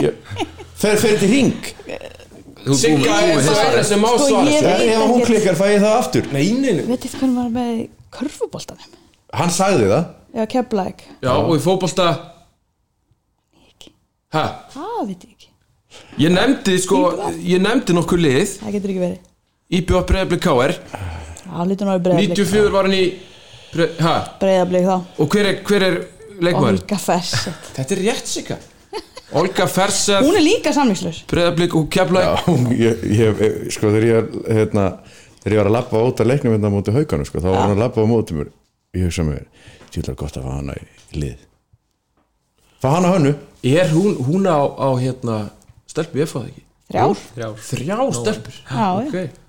Ég- 0.00 0.32
Fer, 0.74 0.96
fer 0.98 1.20
til 1.20 1.28
hring 1.30 1.68
Sigga 2.64 3.16
er 3.20 3.40
það 3.44 3.58
eina 3.64 3.82
sem 3.84 4.00
má 4.00 4.10
Sko, 4.14 4.28
svara 4.28 4.50
ég- 4.50 4.62
sér. 4.64 4.84
Ef 4.94 5.02
hún 5.10 5.24
klikkar 5.28 5.56
fæ 5.58 5.64
ég 5.74 5.80
það 5.84 5.96
aftur. 6.00 6.28
Nei, 6.32 6.44
nei, 6.52 6.72
nei. 6.78 6.84
Veit 6.88 7.02
þið 7.04 7.16
hvernig 7.20 7.36
var 7.36 7.50
með 7.58 7.88
körfuboltanum? 8.16 8.94
Hann 9.34 9.50
sagði 9.50 9.88
það. 9.90 10.04
Já, 10.34 10.44
keflæk 10.54 11.02
Já, 11.22 11.32
og 11.34 11.52
í 11.56 11.60
fótbolta... 11.62 12.06
Hæ? 14.34 14.42
Það 14.74 15.02
veit 15.08 15.24
ég 15.24 15.34
ekki. 15.34 15.50
Ég 16.24 16.32
nefndi, 16.34 16.74
sko, 16.82 17.00
ég 17.38 17.60
nefndi 17.62 17.94
nokkur 17.94 18.18
lið. 18.18 18.56
Það 18.64 18.72
getur 18.78 18.92
ekki 18.94 19.02
verið. 19.04 19.20
IBF 19.78 20.06
Breiðablik 20.08 20.42
KR 20.44 20.72
Það 21.44 21.68
lítur 21.70 21.88
náður 21.88 22.02
breyðablík 22.04 22.34
94 22.34 22.72
var 22.74 22.88
hann 22.88 22.96
í 22.98 23.04
Bre- 23.74 23.90
Ha? 24.02 24.14
Breyðablík 24.42 24.84
þá. 24.88 24.96
Og 25.22 25.28
hver 25.34 25.48
er, 25.50 25.56
hver 25.68 25.82
er 25.86 25.96
leikmaður? 26.42 26.80
Olga 26.80 26.98
Fessett. 27.04 27.70
Þetta 27.76 27.94
er 27.96 28.02
rétt 28.08 28.30
sigga 28.30 28.58
Olga 29.34 29.66
Ferseth 29.66 30.22
Hún 30.22 30.36
er 30.38 30.44
líka 30.44 30.72
samlingslaus 30.74 31.22
Breiðablík 31.30 31.74
og 31.78 31.88
Keflæk 31.92 32.24
Já, 32.24 32.34
ég, 32.78 33.04
ég, 33.18 33.40
sko 33.74 33.90
þegar 33.90 34.06
ég, 34.06 34.36
hérna, 34.60 34.84
þegar 35.44 35.56
ég 35.56 35.60
var 35.60 35.70
að 35.70 35.76
lappa 35.76 36.02
út 36.08 36.20
að 36.22 36.30
leiknum 36.30 36.54
hérna 36.54 36.70
á 36.70 36.74
móti 36.74 36.94
hauganum, 36.94 37.26
sko, 37.28 37.42
þá 37.42 37.48
var 37.50 37.60
hann 37.64 37.74
að 37.74 37.82
lappa 37.82 38.04
á 38.04 38.06
móti 38.08 38.36
mér. 38.38 38.52
Ég 38.94 39.08
hugsa 39.08 39.24
mér, 39.26 39.42
tjóðlega 39.90 40.20
gott 40.22 40.38
að 40.38 40.46
fá 40.46 40.52
hana 40.54 40.76
í 40.78 41.18
lið. 41.18 41.46
Fá 42.80 42.88
hana 42.94 43.10
hönnu. 43.14 43.34
Er 43.66 43.90
hún, 43.92 44.18
hún 44.28 44.46
á, 44.48 44.60
á 44.60 44.88
hérna 45.00 45.38
Stelpi, 45.90 46.22
ég 46.22 46.30
fáði 46.30 46.52
ekki? 46.52 46.64
Þrjár. 46.94 47.20
Þrjár. 47.34 47.58
Þrjá 47.68 47.98
stelpur. 48.18 48.60
Já, 48.70 48.78
já. 48.78 49.08
Ok. 49.08 49.40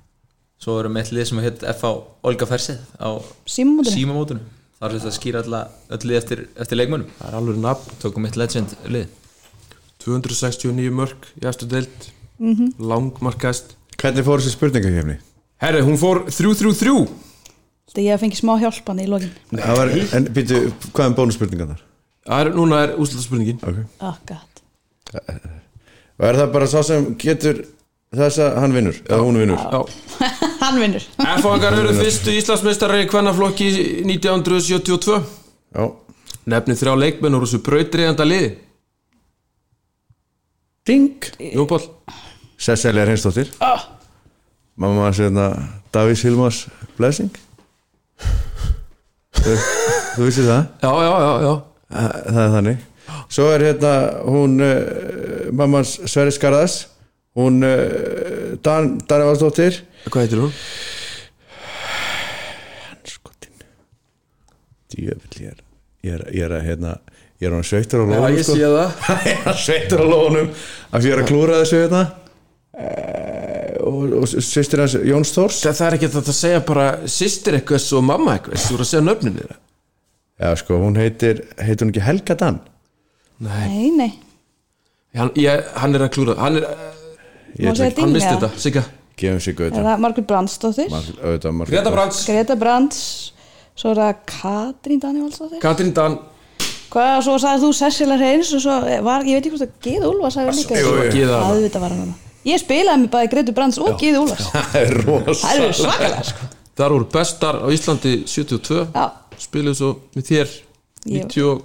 Svo 0.66 0.78
erum 0.82 0.96
við 0.96 1.04
eitt 1.04 1.14
lið 1.16 1.28
sem 1.30 1.42
heit 1.44 1.66
F.A. 1.76 1.92
Olga 2.26 2.48
Fersið 2.50 2.82
á 2.98 3.10
símamótunum 3.46 4.46
Það 4.76 4.88
er 4.88 4.96
þetta 4.96 5.10
að 5.10 5.16
skýra 5.16 5.42
alla 5.44 5.60
öll 5.96 6.02
lið 6.04 6.18
eftir, 6.20 6.42
eftir 6.60 6.80
leikmönnum. 6.80 7.12
Það 7.20 7.30
er 7.30 7.38
alveg 7.40 7.60
nafn. 7.64 7.94
Tókum 8.02 8.28
eitt 8.28 8.40
legend 8.40 8.76
lið 8.92 9.06
269 10.06 10.92
mörg 10.94 11.30
í 11.42 11.48
eftir 11.50 11.70
deild. 11.72 12.10
Mhm. 12.40 12.76
Langmarkast. 12.80 13.76
Hvernig 14.02 14.26
fór 14.28 14.44
þessi 14.44 14.56
spurningakefni? 14.56 15.18
Herri, 15.64 15.82
hún 15.88 15.98
fór 15.98 16.26
3-3-3 16.28 17.08
Þetta 17.86 18.02
ég 18.02 18.20
fengi 18.20 18.36
smá 18.40 18.58
hjálpan 18.60 19.00
í 19.00 19.06
lokin. 19.08 19.32
Það 19.54 19.78
var, 19.80 19.92
en 20.18 20.26
býtu, 20.36 20.58
hvað 20.92 21.06
er 21.06 21.14
bónusspurningan 21.20 21.70
þar? 21.72 21.84
Það 22.26 22.42
er, 22.42 22.50
núna 22.58 22.80
er 22.84 22.96
úrslutaspurningin 23.00 23.62
ok. 23.62 23.78
Oh 24.02 24.18
god. 24.28 24.56
Og 26.16 26.26
er 26.28 26.40
það 26.42 26.52
bara 26.56 26.68
sá 26.68 26.82
sem 26.88 27.06
getur 27.22 27.62
þess 28.16 28.42
að 28.42 28.58
hann 28.64 28.74
vinnur, 28.76 28.98
eða 29.06 29.22
hún 29.22 29.40
vinnur? 29.40 29.62
Já. 29.62 30.26
Hann 30.66 30.80
vinnur. 30.82 31.04
F-fangar 31.22 31.76
eru 31.78 31.92
fyrstu 31.94 32.34
Íslandsmeistari 32.34 33.04
í 33.04 33.08
kvennaflokki 33.12 33.68
1972 34.08 35.20
já, 35.76 35.84
Nefnið 36.50 36.80
þrjá 36.80 36.94
leikmenn 37.04 37.38
úr 37.38 37.46
þessu 37.46 37.60
brautriðanda 37.66 38.26
liði 38.26 38.48
ding. 40.88 41.30
Jón 41.40 41.68
Pál 41.68 41.86
Cecilia 42.58 43.06
Hreinsdóttir. 43.06 43.52
Oh. 43.60 43.82
mamma 44.76 45.06
hans 45.08 45.20
hérna 45.20 45.46
Davís 45.94 46.24
Hilmars 46.24 46.66
Blessing. 46.98 47.32
Þú, 49.36 49.56
þú 50.16 50.28
vissir 50.28 50.48
það? 50.48 50.68
Já, 50.82 50.92
já, 51.06 51.14
já, 51.26 51.32
já. 51.46 51.54
Það 51.96 52.12
það 52.26 52.42
er 52.44 52.52
þannig. 52.56 52.84
Svo 53.36 53.48
er 53.54 53.66
hérna 53.70 53.94
hún 54.26 54.60
uh, 54.64 54.76
mammans 55.54 55.96
Sverri 56.10 56.34
Skarðas 56.34 56.76
hún 57.38 57.64
uh, 57.66 58.56
Dan, 58.64 58.96
Danivalsdóttir 59.06 59.84
Hvað 60.10 60.26
heitir 60.26 60.42
hún? 60.42 60.54
ég 64.96 65.12
er 65.12 65.20
ég 66.06 66.14
er, 66.14 66.24
ég 66.32 66.46
er 66.46 66.54
að 66.56 66.68
hérna 66.70 66.92
ég 67.46 67.52
er 67.52 67.56
hann 67.56 67.66
sveittur 67.66 68.02
á 68.02 68.06
Já, 68.06 68.10
lónum 68.10 68.38
ég 68.40 68.48
sé 68.48 68.56
það. 68.60 68.94
Ég 69.26 69.32
er 69.32 69.44
hann 69.46 69.60
sveittur 69.62 70.02
á 70.02 70.08
lónum 70.10 70.48
af 70.50 71.02
því 71.04 71.10
ég 71.10 71.16
er 71.16 71.22
að 71.22 71.30
klúra 71.30 71.60
þessu 71.62 71.82
hérna. 71.84 72.02
Uh, 72.76 73.76
og, 73.86 74.16
og 74.20 74.32
sýstir 74.34 74.82
hans 74.82 74.98
Jóns 75.06 75.32
Þórs. 75.36 75.62
Það 75.64 75.78
það 75.80 75.88
er 75.88 75.98
ekki 76.00 76.10
þetta 76.16 76.34
að 76.34 76.40
segja 76.40 76.64
bara 76.66 76.88
Sistir 77.12 77.60
eitthvað 77.60 77.86
og 77.96 78.06
mamma 78.10 78.36
eitthvað 78.36 78.66
Þú 78.66 78.74
voru 78.76 78.86
að 78.88 78.92
segja 78.92 79.06
nöfninu 79.06 79.44
þeirra. 79.44 79.60
Já 80.36 80.50
sko, 80.60 80.80
hún 80.82 81.00
heitir 81.00 81.46
heitir 81.62 81.86
hún 81.86 81.94
ekki 81.94 82.04
Helga 82.04 82.36
Dan? 82.42 82.60
Nei, 83.46 83.70
Nei, 83.70 83.88
nei. 83.96 84.12
Hann, 85.16 85.32
ég, 85.40 85.70
hann 85.80 85.96
er 85.96 86.04
að 86.08 86.12
klúra 86.18 86.36
Hann, 86.42 86.60
er, 86.60 86.68
hann 88.02 88.12
misti 88.12 88.34
þetta 88.34 88.52
Sigga. 88.60 88.84
Gefum 89.16 89.40
sig 89.40 89.62
Er 89.64 89.72
auðvitað 89.72 90.02
Margrét 90.04 90.28
Brandsdóttir. 90.28 90.92
Greta 91.72 91.92
Brands. 91.94 92.26
Greta 92.28 92.58
Brands. 92.60 93.00
Svo 93.76 93.92
er 93.92 94.00
það 94.00 94.20
Katrín 94.32 95.02
Danivalsdóttir 95.04 95.62
Katrín 95.64 95.92
Dan 95.96 96.18
Hvað, 96.96 97.14
og 97.20 97.24
svo 97.26 97.34
sagði 97.44 97.60
þú 97.66 97.70
Cecilia 97.76 98.16
Hreins 98.16 98.52
og 98.56 98.62
svo 98.64 98.76
var, 99.04 99.26
ég 99.28 99.36
veit 99.36 99.44
ekki 99.44 99.52
hvort 99.52 99.66
að 99.66 99.74
Gíða 99.84 100.12
Úlfars 100.14 100.38
hafi 100.40 100.54
líka 100.56 101.82
hana 101.84 102.14
Ég 102.46 102.62
spilaði 102.62 103.02
með 103.02 103.10
bæði 103.16 103.30
Gretu 103.34 103.54
Brands 103.58 103.80
og 103.82 103.96
Gíða 104.00 104.20
Úlfars. 104.22 104.48
Það 104.54 104.76
er 104.80 104.92
rosa. 105.02 105.48
Það 105.50 105.60
eru 105.64 105.78
svakalega 105.80 106.26
sko. 106.30 106.50
Það 106.78 106.94
voru 106.94 107.08
bestar 107.16 107.58
á 107.60 107.68
Íslandi 107.74 108.14
72 108.30 108.82
Já, 108.94 109.06
Spiluðu 109.46 109.76
svo 109.80 109.90
með 110.16 110.28
þér 110.30 110.54
Ég- 110.56 111.26
90 111.26 111.50
og- 111.50 111.64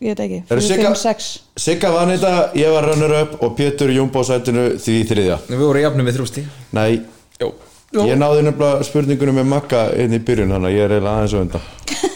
ég 0.00 0.12
veit 0.14 0.24
ekki. 0.26 0.40
Eru 0.54 0.64
Sigga- 0.64 0.94
5-6 0.94 1.28
Sigga 1.66 1.92
vann 1.92 2.14
þetta, 2.14 2.32
ég 2.62 2.72
var 2.72 2.88
runner 2.92 3.16
up 3.20 3.36
og 3.42 3.56
Pétur 3.58 3.92
Jumbo 3.92 4.22
sætinu 4.24 4.68
því 4.80 4.96
þriðja. 5.12 5.38
Við 5.50 5.64
vorum 5.66 5.84
jafnum 5.84 6.08
við 6.08 6.20
þrústi 6.20 6.46
Nei, 6.76 7.02
Jó 7.42 7.52
ég 7.94 8.18
náði 8.18 8.42
nefnilega 8.44 8.84
spurningunum 8.84 9.36
með 9.40 9.46
Magga 9.50 9.82
inn 10.02 10.14
í 10.16 10.18
byrjun 10.26 10.50
hann 10.56 10.66
ég 10.68 10.82
er 10.84 10.96
eiginlega 10.96 11.20
aðeins 11.20 11.34
á 11.36 11.40
undan 11.40 11.62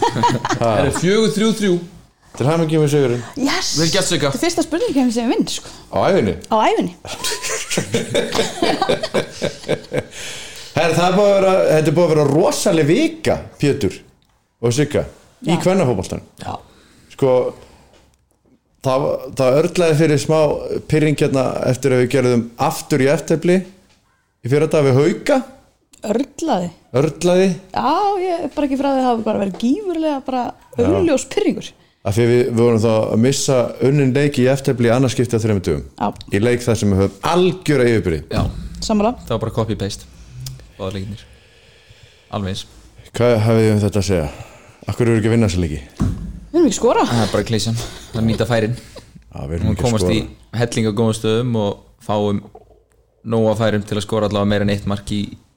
Það 0.60 0.76
er 0.84 0.90
fjögur, 0.98 1.30
þrjú, 1.36 1.50
þrjú. 1.60 1.74
Til 2.38 2.46
hann 2.46 2.62
ekki 2.64 2.78
með 2.78 2.90
sigurinn. 2.92 3.22
Yes. 3.42 3.68
Vel 3.80 3.88
gert, 3.90 4.06
Sigga. 4.06 4.28
Þetta 4.30 4.38
er 4.38 4.42
fyrsta 4.46 4.62
spurning 4.64 4.92
kemur 4.94 5.12
sem 5.14 5.24
ég 5.26 5.30
vinn 5.34 5.46
sko. 5.50 5.68
Á 5.90 5.98
æfinni 6.12 6.34
Á 6.46 6.56
æfinni 6.62 6.92
Her, 10.76 10.92
það 10.94 11.06
er 11.08 11.16
búið 11.16 11.30
að 11.30 11.34
vera, 11.34 11.54
Þetta 11.74 11.90
er 11.90 11.96
búið 11.96 12.06
að 12.06 12.12
vera 12.14 12.26
rosaleg 12.30 12.86
vika 12.88 13.36
Pétur 13.60 13.94
og 14.60 14.74
Sigga 14.76 15.02
í 15.40 15.54
Já. 15.54 15.58
kvennafótboltan 15.64 16.22
Já. 16.44 16.52
Sko 17.14 17.30
það, 18.84 19.06
það 19.40 19.58
örlaði 19.62 19.98
fyrir 20.02 20.20
smá 20.22 20.38
pyrring 20.90 21.18
hérna 21.20 21.44
eftir 21.70 21.90
að 21.96 22.02
við 22.04 22.10
gerðum 22.14 22.44
aftur 22.70 23.00
í 23.04 23.08
eftirfli 23.12 23.56
í 23.60 23.62
fyrir 24.52 24.70
dag 24.72 24.82
við 24.86 24.98
hauka 25.00 25.36
Örlaði. 26.00 26.70
Örlaði? 26.96 27.48
Já, 27.74 27.92
ég 28.22 28.44
er 28.46 28.50
bara 28.54 28.66
ekki 28.66 28.78
frá 28.80 28.88
því 28.88 28.96
að 28.96 29.00
það 29.00 29.08
hafi 29.10 29.24
bara 29.26 29.42
verið 29.42 29.56
gífurlega 29.60 30.18
bara 30.26 30.42
augljós 30.80 31.24
pyrringur 31.30 31.68
af 32.00 32.16
því 32.16 32.24
við, 32.30 32.38
við 32.48 32.60
vorum 32.64 32.80
þá 32.80 32.92
að 32.96 33.18
missa 33.20 33.56
unnin 33.84 34.14
leiki 34.16 34.40
í 34.46 34.48
eftirfli 34.48 34.88
í 34.88 34.92
annarskipti 34.94 35.36
á 35.36 35.42
þreymur 35.42 35.64
dögum. 35.66 35.84
Já, 36.00 36.08
í 36.32 36.38
leik 36.40 36.62
þar 36.64 36.76
sem 36.80 36.88
við 36.94 36.98
höfum 37.02 37.18
algjöra 37.28 37.84
yfirbyrði. 37.90 38.20
Já, 38.32 38.42
sammála. 38.86 39.12
Það 39.26 39.34
var 39.34 39.42
bara 39.44 39.56
copy-paste. 39.58 40.08
Báða 40.78 40.92
leikinnir 40.96 41.22
Alveg 42.30 42.50
eins. 42.54 42.62
Hvað 43.12 43.32
hafið 43.44 43.64
þið 43.66 43.72
um 43.74 43.82
þetta 43.84 44.00
að 44.00 44.08
segja? 44.08 44.28
Akkur 44.88 45.04
eru 45.10 45.18
ekki 45.20 45.28
að 45.28 45.34
vinna 45.34 45.50
þessu 45.50 45.60
leiki? 45.60 45.80
Við 46.00 46.56
erum 46.56 46.68
ekki 46.70 46.78
skora. 46.78 47.02
Það 47.10 47.24
er 47.26 47.32
bara 47.34 47.48
klísjan 47.50 47.76
Það 48.14 48.22
nýta 48.30 48.46
færin. 48.48 48.74
Já, 49.30 49.40
við 49.44 49.54
erum 49.60 49.68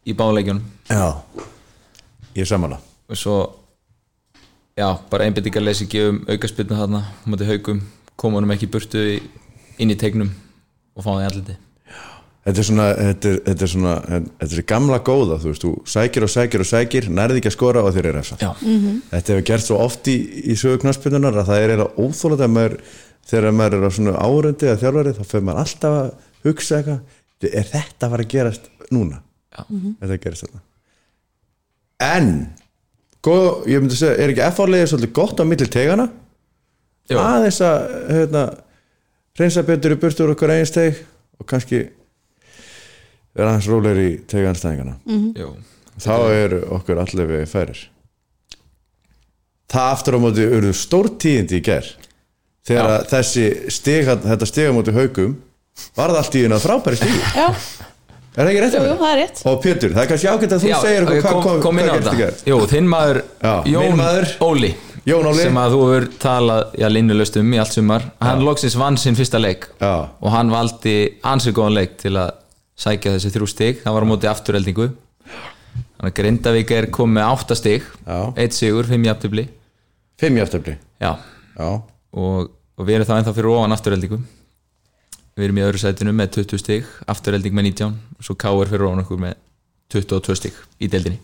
Að 0.03 0.09
í 0.09 0.13
að 0.13 0.19
báleikjunum 0.19 0.63
Já, 0.89 1.05
ég 2.35 2.43
er 2.43 2.49
samanlega 2.49 2.81
og 3.13 3.17
svo 3.19 3.35
já, 4.79 4.87
bara 5.11 5.25
einbyttingarleysi 5.27 5.85
gefum 5.91 6.21
aukaspilnu 6.27 6.77
þarna 6.79 7.03
mútið 7.29 7.51
haugum, 7.53 7.81
komum 8.17 8.39
honum 8.39 8.53
ekki 8.55 8.69
burtu 8.73 8.97
í- 9.17 9.21
inn 9.79 9.91
í 9.93 9.97
tegnum 9.99 10.31
og 10.95 11.03
fáum 11.05 11.19
það 11.19 11.23
í 11.23 11.29
andliti 11.31 11.57
Þetta 12.43 12.59
er 12.59 12.65
svona, 12.67 12.85
þetta 12.97 13.29
er, 13.29 13.35
þetta 13.45 13.63
er 13.63 13.69
svona, 13.71 13.91
þetta 14.41 14.55
er 14.57 14.65
gamla 14.67 14.97
góða, 15.07 15.37
þú 15.39 15.47
veist, 15.53 15.61
þú 15.63 15.69
sækir 15.87 16.25
og 16.25 16.31
sækir 16.33 16.59
og 16.59 16.67
sækir, 16.67 17.05
nærði 17.15 17.39
ekki 17.39 17.47
að 17.47 17.55
skora 17.55 17.83
og 17.87 17.93
þeir 17.95 18.09
eru 18.09 18.17
refsa. 18.17 18.35
Já, 18.41 18.49
Þetta 19.13 19.31
hefur 19.31 19.45
gert 19.47 19.63
svo 19.63 19.77
oft 19.79 20.09
í, 20.11 20.15
í 20.51 20.57
sögu 20.59 20.81
knaspununar 20.83 21.37
að 21.39 21.47
það 21.47 21.61
er 21.63 21.71
eiginlega 21.71 22.03
óþólandi 22.03 22.43
að 22.43 22.51
maður, 22.57 22.75
þegar 23.31 23.55
maður 23.61 23.77
er 23.77 23.87
á 23.87 23.91
svona 23.95 24.15
árendi 24.27 24.67
eða 24.67 24.81
þjálfari, 24.83 25.13
þá 25.15 25.23
fyrir 25.31 25.45
maður 25.47 25.61
alltaf 25.63 25.95
að 26.01 26.11
hugsa 26.49 26.81
eitthvað, 26.81 26.99
er 27.47 27.71
þetta 27.71 28.09
að 28.09 28.11
fara 28.17 28.27
að 28.27 28.33
gerast 28.35 28.67
núna? 28.91 29.21
Já. 29.53 29.63
Þetta 30.01 30.19
gerist 30.25 30.47
þetta. 30.47 30.61
En, 32.03 32.29
góð, 33.23 33.47
ég 33.71 33.79
myndi 33.83 33.95
að 33.95 34.01
segja, 34.01 34.19
er 34.19 34.33
ekki 34.33 34.45
F-álegið 34.49 34.91
svolítið 34.91 35.15
gott 35.19 35.39
á 35.39 35.43
milli 35.47 35.67
tegana? 35.71 36.07
Aðeins 37.13 37.59
að, 37.63 37.83
hérna, 38.09 38.43
reynsa 39.39 39.63
betur 39.67 39.95
í 39.95 39.99
burtu 40.01 40.25
úr 40.25 40.33
okkur 40.35 40.53
eigin 40.55 40.69
steg 40.69 40.99
og 41.39 41.47
kannski 41.49 41.83
vera 43.33 43.53
aðeins 43.53 43.69
rólegir 43.71 44.01
í 44.03 44.11
teganstæðingana 44.29 44.93
jú, 45.39 45.49
þá 46.03 46.13
eru 46.31 46.59
okkur 46.77 47.01
allir 47.01 47.31
við 47.31 47.47
færir. 47.49 47.81
Það 49.73 49.89
aftur 49.95 50.17
á 50.17 50.19
móti 50.21 50.45
urðu 50.45 50.73
stór 50.77 51.09
tíðindi 51.17 51.57
í 51.59 51.63
ger 51.65 51.87
þegar 52.67 52.91
að 52.93 53.07
þessi 53.11 53.47
stiga, 53.73 54.17
þetta 54.21 54.49
stiga 54.49 54.75
móti 54.75 54.93
haugum 54.95 55.33
varð 55.97 56.19
allt 56.19 56.37
í 56.37 56.43
einu 56.45 56.55
að 56.59 56.67
frábæri 56.67 56.99
stígi. 57.01 57.23
Já, 57.33 57.47
er 58.33 58.47
það 58.47 58.51
ekki 58.51 58.61
rétt 58.63 58.75
jú, 58.77 58.81
jú, 58.87 58.95
það 59.01 59.11
er 59.11 59.19
rétt. 59.21 59.41
Og 59.49 59.59
Pétur, 59.63 59.93
það 59.93 60.03
er 60.03 60.09
kannski 60.11 60.29
ágætt 60.31 60.55
að 60.55 60.63
þú 60.63 60.73
segir 60.83 61.05
okkur 61.05 61.21
hvað 61.21 61.37
kom, 61.37 61.43
kom, 61.45 61.61
kom 61.65 61.79
inn 61.81 61.89
á 61.89 61.95
í 61.95 62.01
þetta. 62.07 62.49
Jú, 62.49 62.57
þinn 62.73 62.89
maður 62.91 63.19
Já, 63.23 63.53
minn 63.63 63.73
Jón 63.75 63.97
maður. 63.99 64.33
Óli 64.47 64.71
Jón 65.03 65.29
Óli. 65.29 65.41
sem 65.43 65.59
að 65.59 65.73
þú 65.75 65.79
hefur 65.83 66.05
talað 66.23 66.77
já, 66.79 66.87
linnulöst 66.91 67.39
um 67.41 67.53
í 67.53 67.59
allt 67.63 67.75
sumar. 67.75 68.05
Hann 68.23 68.45
loksins 68.47 68.77
vann 68.79 68.97
sinn 68.97 69.17
fyrsta 69.19 69.41
leik 69.41 69.67
Já. 69.81 69.93
og 70.19 70.29
hann 70.33 70.53
valdi 70.53 70.97
ansið 71.27 71.57
góðan 71.59 71.75
leik 71.81 71.97
til 72.01 72.13
að 72.15 72.31
sækja 72.79 73.17
þessi 73.17 73.33
þrjú 73.35 73.49
stig. 73.51 73.81
Það 73.83 73.97
var 73.97 74.07
á 74.07 74.11
móti 74.13 74.29
afturheldingu. 74.31 74.87
Þannig 75.73 76.07
að 76.09 76.15
Grindavík 76.21 76.71
er 76.77 76.87
komið 76.95 77.19
með 77.19 77.27
átta 77.33 77.55
stig 77.59 77.83
Já. 78.07 78.17
eitt 78.39 78.55
sigur, 78.55 78.87
fimm 78.87 79.05
jafntefli 79.07 79.49
fimm 80.23 80.37
jafntöfli 80.39 80.75
já, 81.01 81.15
já, 81.57 81.69
og, 82.13 82.51
og 82.77 82.87
við 82.87 82.99
erum 82.99 83.09
þá 83.09 83.15
ennþá 83.17 83.35
fyrir 83.35 83.51
ofan 83.53 83.75
afturheldingu 83.75 84.19
við 85.37 85.47
erum 85.47 85.59
í 85.61 85.65
öðru 85.65 85.81
sætinu 85.81 86.13
með 86.15 86.35
20 86.39 86.61
stig 86.61 86.89
afturhelding 87.09 87.55
með 87.57 87.69
19 87.71 87.95
og 88.19 88.27
svo 88.27 88.35
K 88.37 88.51
er 88.53 88.69
fyrir 88.73 88.87
ofan 88.89 89.03
okkur 89.03 89.21
með 89.23 89.37
22 89.93 90.35
stig 90.39 90.59
í 90.81 90.89
deildinni. 90.89 91.19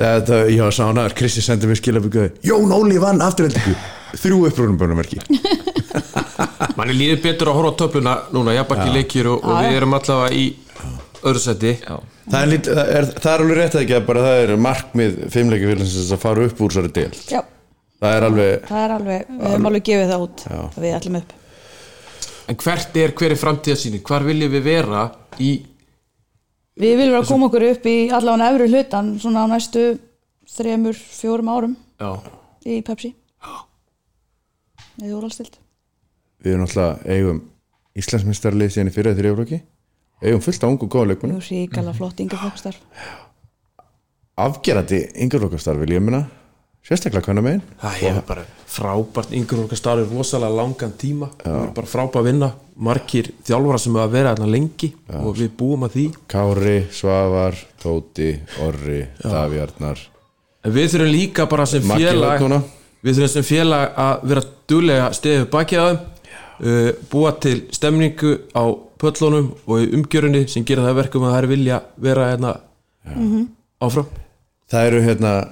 Þetta, 0.00 0.36
ég 0.48 0.62
var 0.64 0.72
sánaður 0.72 1.14
Krissi 1.18 1.42
sendi 1.44 1.68
mér 1.68 1.76
skilaböku 1.76 2.22
Jón 2.46 2.70
Óli 2.72 2.96
vann 3.02 3.20
afturhendingu 3.20 3.74
þrjú 4.16 4.38
upprúnum 4.48 4.78
börnumerki 4.80 5.18
manni 6.78 6.94
líður 6.96 7.20
betur 7.26 7.50
að 7.52 7.58
horfa 7.58 7.72
á 7.76 7.78
töfluna 7.82 8.14
núna, 8.32 8.54
jafnbakki 8.56 8.94
leikir 8.94 9.28
og, 9.28 9.42
og 9.44 9.52
Já, 9.52 9.58
við 9.60 9.74
já. 9.74 9.76
erum 9.80 9.96
allavega 9.98 10.38
í 10.40 10.46
öðru 11.20 11.42
seti 11.44 11.74
Já, 11.82 11.98
Það 12.30 12.38
er, 12.40 12.48
lít, 12.54 12.70
það, 12.70 12.90
er, 12.96 13.08
það 13.18 13.32
er 13.34 13.44
alveg 13.44 13.58
rétt 13.60 13.76
að 13.76 13.84
ekki 13.84 13.96
að 13.98 14.06
bara 14.08 14.24
það 14.24 14.40
er 14.46 14.52
markmið 14.68 15.20
fimmleiki 15.34 15.68
félagins 15.68 16.12
að 16.16 16.22
fara 16.24 16.46
upp 16.48 16.64
úr 16.64 16.74
þessari 16.76 16.94
del 16.96 17.20
Já, 17.34 17.42
Það 18.00 18.16
er 18.16 18.26
alveg 18.30 18.66
það 18.70 18.86
er 18.86 18.96
alveg, 18.96 19.28
við 19.36 19.46
höfum 19.50 19.70
alveg 19.72 19.86
gefið 19.90 20.14
það 20.14 20.24
út 20.28 20.46
að 20.56 20.80
við 20.86 20.96
ætlum 20.96 21.20
upp 21.20 21.36
en 22.50 22.58
hvert 22.58 22.96
er 22.98 23.14
hver 23.14 23.34
er 23.34 23.38
framtíðasýning, 23.38 24.02
hvar 24.06 24.26
viljum 24.26 24.50
við 24.52 24.66
vera 24.66 25.04
í 25.38 25.52
Við 26.80 26.94
viljum 26.96 27.14
vera 27.14 27.22
að 27.22 27.28
koma 27.28 27.48
okkur 27.50 27.66
upp 27.68 27.86
í 27.90 27.96
allavega 28.14 28.50
efri 28.50 28.68
hlutan 28.72 29.10
svona 29.20 29.44
á 29.44 29.46
næstu 29.50 29.82
þremur, 30.50 30.96
fjórum 30.96 31.50
árum 31.52 31.74
já, 32.00 32.10
í 32.64 32.80
Pepsi. 32.86 33.12
Við 35.00 35.16
úrvalstild 35.16 35.60
Við 36.40 36.54
erum 36.54 36.66
alltaf 36.66 37.04
eigum 37.06 37.42
Íslandsmyndstarlið 38.00 38.72
síðan 38.72 38.90
í 38.90 38.94
þeirri 38.96 39.30
Euróki 39.30 39.60
eigum 40.24 40.42
fullt 40.44 40.64
á 40.64 40.68
ungu 40.70 40.88
Mjög 40.88 41.50
ríkala 41.50 41.94
flott 41.96 42.20
yngjaflokkstarf 42.22 42.80
afgerandi 44.40 45.04
yngjurlokkastarf 45.20 45.82
vil 45.82 45.96
ég 45.96 46.04
minna 46.04 46.24
sérstaklega 46.86 47.28
hvernig 47.28 47.46
megin. 47.46 47.64
Það 47.82 47.98
hefur 48.02 48.28
bara 48.28 48.46
frábært. 48.70 49.34
Yngur 49.38 49.64
okkar 49.64 49.80
starfið 49.82 50.14
rosalega 50.16 50.58
langan 50.60 50.94
tíma. 51.00 51.32
Er 51.44 51.74
bara 51.76 51.90
frábært 51.90 52.20
að 52.22 52.30
vinna. 52.30 52.52
Margir 52.80 53.32
þjálfara 53.44 53.82
sem 53.82 53.98
hafa 53.98 54.14
verið 54.14 54.30
hérna 54.30 54.54
lengi 54.54 54.94
og 55.20 55.34
við 55.36 55.50
búum 55.58 55.84
að 55.84 55.98
því. 55.98 56.06
Kári, 56.30 56.78
Svavar, 56.96 57.58
Tóti, 57.82 58.32
Orri 58.64 59.02
Davjarnar 59.20 60.08
en 60.64 60.74
við 60.74 60.94
þurfum 60.94 61.12
líka 61.14 61.46
bara 61.48 61.66
sem 61.68 61.84
félag 61.84 62.42
við 63.00 63.16
þurfum 63.16 63.32
sem 63.32 63.46
félag 63.46 64.00
að 64.00 64.24
vera 64.32 64.46
duglega 64.68 65.12
steðið 65.16 65.46
bakið 65.52 65.84
þeim. 65.86 66.00
Uh, 66.60 66.90
búa 67.08 67.30
til 67.40 67.54
stemningu 67.72 68.34
á 68.52 68.68
pöllunum 69.00 69.46
og 69.64 69.78
í 69.80 69.86
umgjörunni 69.96 70.42
sem 70.52 70.66
gera 70.68 70.84
það 70.84 70.92
að 70.92 70.98
verkum 70.98 71.24
að 71.24 71.32
það 71.32 71.38
er 71.38 71.48
vilja 71.48 71.78
vera 71.96 72.26
hérna 72.28 72.50
áfram. 73.80 74.10
Það 74.68 74.88
eru 74.90 75.00
hérna 75.06 75.30
eh, 75.38 75.46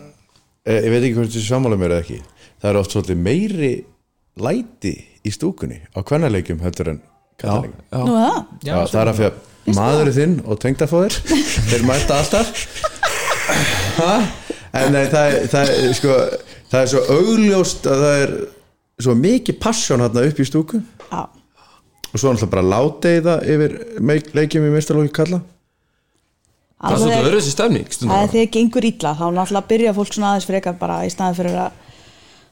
ég 0.69 0.91
veit 0.93 1.03
ekki 1.03 1.15
hvort 1.17 1.33
þessi 1.33 1.49
sammála 1.49 1.79
mér 1.81 1.95
eða 1.97 2.05
ekki. 2.05 2.19
Það 2.59 2.71
eru 2.71 2.83
oft 2.83 2.95
svolítið 2.95 3.23
meiri 3.25 3.73
læti 4.39 4.95
í 5.27 5.33
stúkunni 5.35 5.81
á 5.95 5.99
kvennaleikjum 6.07 6.61
heldur 6.63 6.93
en 6.95 7.01
kallaleikjum 7.41 7.87
er 7.93 8.11
það? 8.13 8.91
Það 8.93 9.01
er 9.01 9.11
að 9.13 9.19
því 9.21 9.29
að 9.29 9.75
maðurinn 9.79 10.17
þinn 10.19 10.37
og 10.45 10.61
tengdafóðir 10.63 11.17
þeir 11.71 11.89
mæta 11.89 12.21
alltaf. 12.21 12.63
Ha? 13.99 14.13
en 14.79 14.95
nei, 14.95 15.05
það, 15.11 15.25
er, 15.33 15.49
það, 15.51 15.73
er, 15.73 15.93
sko, 15.97 16.17
það 16.71 16.81
er 16.85 16.93
svo 16.93 17.03
augljóst 17.17 17.89
að 17.89 18.05
það 18.05 18.23
er 18.23 18.35
svo 19.07 19.15
mikið 19.19 19.61
passjón 19.63 20.05
hérna 20.05 20.25
upp 20.29 20.41
í 20.43 20.47
stúku. 20.49 20.81
Já, 21.09 21.23
og 22.09 22.17
svo 22.21 22.33
náttúrulega 22.33 22.53
bara 22.55 22.69
láteiða 22.73 23.39
yfir 23.55 23.79
leikjum 24.37 24.67
í 24.69 24.75
meistarlóki 24.75 25.15
kalla 25.19 25.41
það 26.79 26.93
er 26.93 27.01
svolítið 27.03 27.17
þegar 27.17 27.29
öðru 27.29 27.41
þessi 27.41 27.55
stemning 27.55 27.93
stundum. 27.93 28.13
það 28.15 28.23
er 28.23 28.33
þegar 28.35 28.51
gengur 28.57 28.89
illa 28.89 29.13
þá 29.19 29.25
náttúrulega 29.35 29.71
byrja 29.73 29.95
fólk 29.97 30.15
svona 30.15 30.31
aðeins 30.33 30.49
frekar 30.49 30.79
bara 30.79 30.99
í 31.07 31.11
staðin 31.13 31.39
fyrir 31.39 31.59
að 31.65 31.85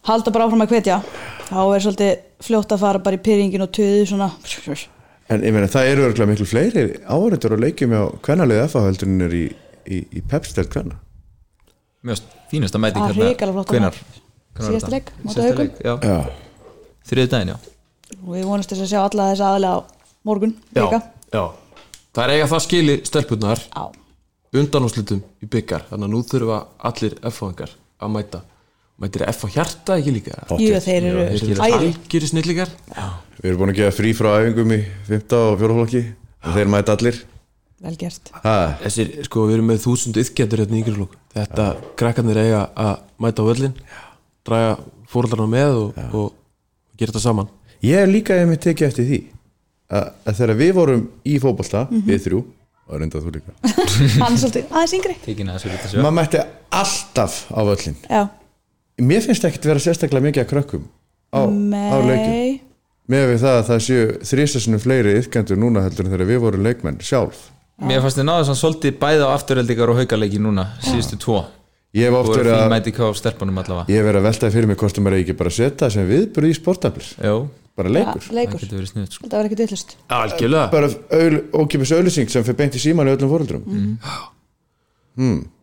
halda 0.06 0.34
bara 0.34 0.46
áfram 0.46 0.64
að 0.66 0.74
hvetja. 0.74 0.98
Þá 1.46 1.60
er 1.62 1.84
svolítið 1.86 2.12
fljótt 2.46 2.74
að 2.74 2.82
fara 2.82 3.02
bara 3.06 3.18
í 3.18 3.22
pyrringin 3.26 3.64
og 3.66 3.72
töðu 3.74 4.04
svona. 4.12 4.30
En 5.26 5.42
ég 5.42 5.50
meina 5.50 5.66
það 5.66 5.88
eru 5.90 6.02
örgulega 6.06 6.30
miklu 6.30 6.44
fleiri 6.46 6.82
áhverjandur 7.02 7.56
á 7.58 7.64
leikjum 7.64 7.94
á 7.98 8.14
kvennalið 8.22 8.60
FH 8.68 8.82
heldur 8.84 9.08
en 9.10 9.24
er 9.26 9.32
í, 9.34 9.40
í, 9.82 9.98
í 10.06 10.20
pepstelt 10.22 10.70
kvenna. 10.70 11.00
Mjög 12.06 12.20
er 13.42 13.50
flott 13.56 13.74
að 13.74 13.98
móti 15.26 15.34
Síðasta 15.36 15.42
Haukum. 15.42 15.66
leik, 15.66 15.80
já, 15.82 15.94
Já, 16.06 16.16
þriði 17.10 17.32
daginn, 17.32 17.50
já. 17.50 17.58
Og 18.22 18.30
við 18.36 18.46
vonumst 18.48 18.70
þess 18.72 18.84
að 18.86 18.90
sjá 18.92 19.00
alla 19.02 19.28
þess 19.32 19.44
aðlega 19.48 19.74
á 19.74 19.78
morgun 20.30 20.54
já, 20.78 20.84
já. 21.34 21.42
það 22.14 22.22
er 22.22 22.34
eiga 22.36 22.48
það 22.54 22.62
skili 22.68 22.96
stelpunar 23.10 23.64
Já, 24.52 24.60
undanúslitum 24.60 25.22
í 25.42 25.48
byggar 25.50 25.86
þannig 25.90 26.08
að 26.08 26.12
nú 26.14 26.20
þurfa 26.30 26.58
allir 26.90 27.16
F-fangar 27.30 27.72
að 28.00 28.12
mæta. 28.14 28.42
Mætir 28.96 29.26
F 29.28 29.44
á 29.44 29.48
hjarta 29.52 29.96
ekki 30.00 30.12
líka? 30.14 30.36
Jú, 30.56 30.72
þeir 30.80 31.08
eru 31.10 31.24
þeir 31.28 31.50
eru 31.50 31.64
æði 31.66 31.78
algjöri 31.90 32.28
snillíkar 32.30 32.70
við 33.42 33.50
erum 33.50 33.60
búin 33.60 33.72
að 33.74 33.80
gefa 33.82 33.96
frí 33.98 34.12
frá 34.16 34.30
æfingum 34.40 34.72
í 34.72 34.78
5. 35.10 35.34
og 35.36 35.58
4. 35.60 35.76
flokki 35.76 36.02
og 36.46 36.56
þeir 36.56 36.70
mæta 36.72 36.94
allir. 36.96 37.18
Vel 37.84 37.92
gert. 38.00 38.30
Ha, 38.40 38.54
Þessir, 38.80 39.10
sko, 39.26 39.44
við 39.50 39.58
erum 39.58 39.68
með 39.68 39.82
þúsund 39.84 40.16
yðkendur 40.22 40.62
hérna 40.62 40.78
í 40.78 40.80
yngri 40.80 40.94
flokk. 40.96 41.18
Þetta 41.36 41.66
krakkarnir 42.00 42.40
eiga 42.40 42.62
að 42.72 42.94
mæta 43.20 43.44
á 43.44 43.48
völlin 43.50 43.74
draga 44.46 44.76
fóröldarna 45.12 45.48
með 45.50 45.78
og, 45.82 46.00
og 46.16 46.96
gera 46.96 47.12
þetta 47.12 47.24
saman. 47.26 47.50
Ég 47.84 48.00
hef 48.00 48.08
líka 48.10 48.38
einmitt 48.40 48.64
tekið 48.64 48.88
eftir 48.88 49.08
því 49.10 49.18
að, 49.92 50.08
að 50.24 50.38
þegar 50.40 50.60
við 50.62 50.72
vorum 50.78 51.04
í 51.28 51.36
fótbolta 51.42 51.84
við 51.92 52.22
þrjú, 52.24 52.40
og 52.86 53.00
reynda 53.00 53.22
þú 53.22 53.32
líka. 53.34 53.56
Hann 54.22 54.36
er 54.36 54.40
svolítið 54.42 54.70
aðeins 54.70 54.94
yngri. 54.98 55.16
Að 55.56 55.96
maður 56.04 56.16
mætti 56.20 56.44
alltaf 56.76 57.40
á 57.50 57.60
völlin 57.66 57.98
Já, 58.06 58.22
mér 59.02 59.26
finnst 59.26 59.48
ekkert 59.48 59.68
vera 59.72 59.82
sérstaklega 59.82 60.28
mikið 60.28 60.44
að 60.44 60.52
krökkum 60.52 60.86
á, 61.34 61.40
á 61.42 61.96
leikjum. 62.06 62.30
Mei 62.30 62.62
með 63.10 63.28
við 63.30 63.42
það 63.44 63.56
að 63.56 63.66
það 63.68 63.82
séu 63.86 64.06
þrísasinu 64.30 64.80
fleiri 64.82 65.18
yfkendur 65.20 65.60
núna 65.60 65.84
heldur 65.84 66.06
en 66.06 66.14
þegar 66.14 66.30
við 66.30 66.40
vorum 66.42 66.64
leikmenn 66.66 66.98
sjálf. 67.06 67.44
Mér 67.86 68.00
fannst 68.02 68.18
þið 68.18 68.26
náðu 68.26 68.46
svona 68.48 68.60
svolítið 68.62 68.96
bæði 69.02 69.28
á 69.28 69.30
afturheldingar 69.30 69.92
og 69.92 70.00
haukaleiki 70.00 70.40
núna 70.42 70.64
síðustu 70.82 71.18
tvo. 71.22 71.44
Ég 71.96 72.08
hef 72.08 72.16
og 72.16 72.24
oft 72.24 72.32
voru 72.32 72.42
verið 72.42 72.56
fín 72.56 72.64
að 72.66 73.92
ég 73.92 74.00
hef 74.00 74.08
verið 74.08 74.20
að 74.20 74.26
veltaði 74.26 74.54
fyrir 74.56 74.70
mig 74.70 74.80
hvort 74.80 74.96
það 74.96 75.06
maður 75.06 75.22
ekki 75.22 75.36
bara 75.38 75.52
að 75.52 75.56
setja 75.56 75.90
sem 75.92 76.08
viðburð 76.10 76.50
í 76.50 76.56
sportaflis 76.56 77.12
já, 77.16 77.34
bara 77.76 77.92
leikur. 77.92 78.22
ja, 78.22 78.28
það 78.28 78.38
Leikur, 78.38 78.62
getur 78.62 78.80
verið 78.80 78.92
snuð 78.92 79.10
sko. 79.10 79.24
þetta 79.26 79.36
var 79.40 79.48
ekkert 79.48 79.62
villust 79.64 79.96
algjörlega. 80.20 80.70
Bara 80.72 80.88
ókipis 81.60 81.92
auðlýsing 81.96 82.32
sem 82.32 82.46
fyrir 82.46 82.58
beint 82.62 82.78
í 82.78 82.82
síman 82.82 83.10
í 83.10 83.14
öllum 83.16 83.32
fóreldrum 83.34 83.62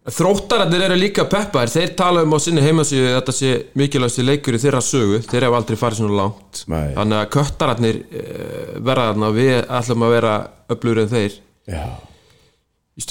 Þróttararnir 0.04 0.82
eru 0.84 0.95
líka 0.99 1.23
peppaðir, 1.32 1.69
þeir 1.71 1.91
tala 1.95 2.23
um 2.26 2.34
á 2.36 2.39
sinni 2.43 2.60
heimasíðu 2.60 3.06
að 3.08 3.13
þetta 3.21 3.36
sé 3.38 3.52
mikilvægsti 3.80 4.26
leikur 4.26 4.58
í 4.58 4.60
þeirra 4.60 4.82
sögu, 4.84 5.21
þeir 5.23 5.45
hafa 5.47 5.62
aldrei 5.62 5.78
farið 5.80 6.02
svona 6.02 6.17
langt. 6.17 6.63
Nei. 6.67 6.89
þannig 6.97 7.19
að 7.21 7.30
köttararnir 7.38 7.99
uh, 8.02 8.73
verða 8.84 9.06
þarna 9.13 9.30
við 9.38 9.54
ætlum 9.80 10.04
að 10.04 10.15
vera 10.17 10.34
öflugur 10.76 11.02
en 11.06 11.13
þeir. 11.13 11.38
Já, 11.71 11.86
í 12.99 13.06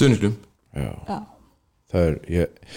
Já, 0.73 1.17
það 1.93 2.05
er 2.05 2.13
ég, 2.33 2.69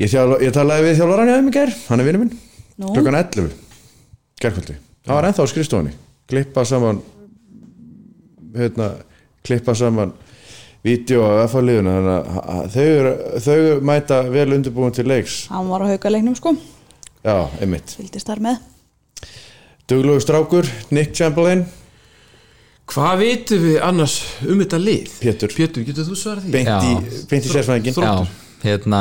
ég, 0.00 0.12
þjálfa, 0.12 0.38
ég 0.44 0.54
talaði 0.56 0.86
við 0.86 0.94
þjálfaran 1.00 1.28
í 1.28 1.32
aðeim 1.32 1.48
í 1.48 1.56
gær, 1.56 1.72
hann 1.88 2.00
er 2.04 2.08
vinur 2.08 2.22
minn. 2.26 2.38
Nú? 2.80 2.92
klukkan 2.96 3.16
11 3.18 3.50
gerkvöldi, 4.40 4.76
það 5.06 5.14
var 5.18 5.28
ennþá 5.30 5.44
á 5.46 5.52
skrifstofunni 5.52 5.94
klippa 6.30 6.64
saman 6.68 7.00
hérna, 8.56 8.90
klippa 9.44 9.74
saman 9.74 10.12
vídeo 10.84 11.22
af 11.26 11.54
að 11.54 12.72
þau, 12.74 12.86
eru- 12.86 13.40
þau 13.44 13.80
mæta 13.86 14.22
vel 14.32 14.48
undirbúin 14.56 14.94
til 14.94 15.06
leiks 15.10 15.46
hann 15.52 15.68
var 15.70 15.84
á 15.86 15.92
haukaleiknum 15.94 16.34
sko 16.38 16.54
já, 17.24 17.36
einmitt 17.60 17.94
Fylgdist 17.98 18.26
þar 18.30 18.40
með 18.48 18.56
Duglugur 19.90 20.22
strákur, 20.22 20.68
Nick 20.94 21.12
Chamberlain 21.14 21.64
Hvað 22.92 23.18
vitum 23.22 23.60
við 23.62 23.76
annars 23.84 24.14
um 24.44 24.58
þetta 24.60 24.78
lið? 24.82 25.12
Pétur. 25.22 25.52
Pétur, 25.54 25.84
getur 25.86 26.04
þú 26.06 26.16
svarað 26.18 26.46
því? 26.48 26.50
beint 26.52 26.86
í, 26.86 27.20
beint 27.30 27.46
í 27.46 27.52
sérfæðingin 27.52 27.94
Þróttur. 27.96 28.26
já, 28.26 28.66
hérna 28.66 29.00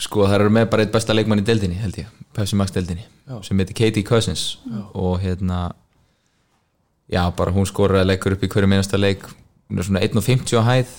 sko 0.00 0.26
það 0.26 0.36
eru 0.38 0.52
með 0.56 0.68
bara 0.72 0.84
eitt 0.86 0.92
besta 0.94 1.14
leikmann 1.16 1.42
í 1.42 1.46
deildinni 1.46 1.78
held 1.80 1.98
ég, 2.00 2.10
Pepsi 2.36 2.56
Max 2.58 2.72
deildinni 2.74 3.04
sem 3.46 3.58
heitir 3.62 3.76
Katie 3.78 4.06
Cousins. 4.06 4.58
Og 4.96 5.20
hérna 5.22 5.70
já, 7.10 7.22
bara 7.36 7.52
hún 7.54 7.68
skoraði 7.68 8.08
leikur 8.10 8.34
upp 8.36 8.44
í 8.46 8.50
hverju 8.50 8.70
minnasta 8.70 8.98
leik. 8.98 9.26
Hún 9.70 9.78
er 9.78 9.86
svona 9.86 10.02
1.50 10.02 10.56
á 10.58 10.62
hæð 10.66 10.94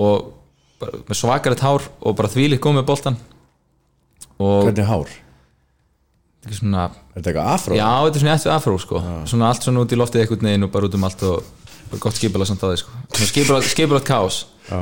og 0.00 0.32
bara, 0.82 1.02
með 1.06 1.18
svakalegt 1.20 1.62
hár 1.62 1.84
og 2.00 2.16
bara 2.18 2.30
þvílíkt 2.32 2.64
góð 2.64 2.80
með 2.80 2.88
boltan 2.88 3.18
og 4.42 4.64
hvernig 4.66 4.88
hár, 4.88 5.12
þetta 6.42 6.50
er 6.50 6.58
svona 6.58 6.86
er 6.88 7.20
þetta 7.20 7.30
eitthvað 7.30 7.50
afró? 7.52 7.76
Já, 7.78 7.90
þetta 8.06 8.18
er 8.18 8.24
svona 8.24 8.34
eftir 8.34 8.54
afró 8.56 8.74
sko. 8.82 9.02
Svona 9.30 9.50
allt 9.52 9.66
svona 9.68 9.84
út 9.84 9.94
í 9.94 9.98
loftið 10.00 10.24
einhvern 10.24 10.48
veginn 10.48 10.66
og 10.66 10.72
bara 10.74 10.88
út 10.88 10.96
um 10.98 11.06
allt 11.06 11.22
og 11.28 11.52
bara 11.92 12.02
gott 12.06 12.18
skipulag 12.18 12.50
samt 12.50 12.64
á 12.64 12.66
því 12.72 12.80
sko. 12.82 13.02
Svona 13.12 13.30
skipulag, 13.30 13.68
skipulag 13.70 14.06
kaos. 14.08 14.40
Já. 14.66 14.80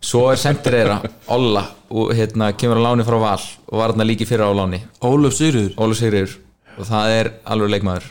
Svo 0.00 0.26
er 0.32 0.40
sendir 0.40 0.76
þeirra 0.78 0.98
Olla 1.32 1.64
og 1.90 2.12
hérna 2.16 2.50
kemur 2.58 2.80
á 2.82 2.86
láni 2.88 3.06
frá 3.06 3.18
Val 3.22 3.40
og 3.40 3.78
var 3.78 3.92
hérna 3.92 4.06
líki 4.06 4.26
fyrir 4.28 4.46
á 4.46 4.52
láni. 4.54 4.82
Ólöf 5.00 5.36
Sigurður 5.38 5.76
Ólu 5.78 5.98
Sigriður 5.98 6.38
og 6.76 6.88
það 6.88 7.12
er 7.18 7.30
alveg 7.44 7.72
leikmaður. 7.74 8.08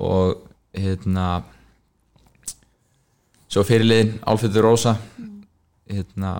Og 0.00 0.42
hérna 0.76 1.42
svo 3.50 3.64
fyrirliðin 3.66 4.18
Álfjöldur 4.22 4.68
Rósa 4.68 4.96
hérna 5.90 6.36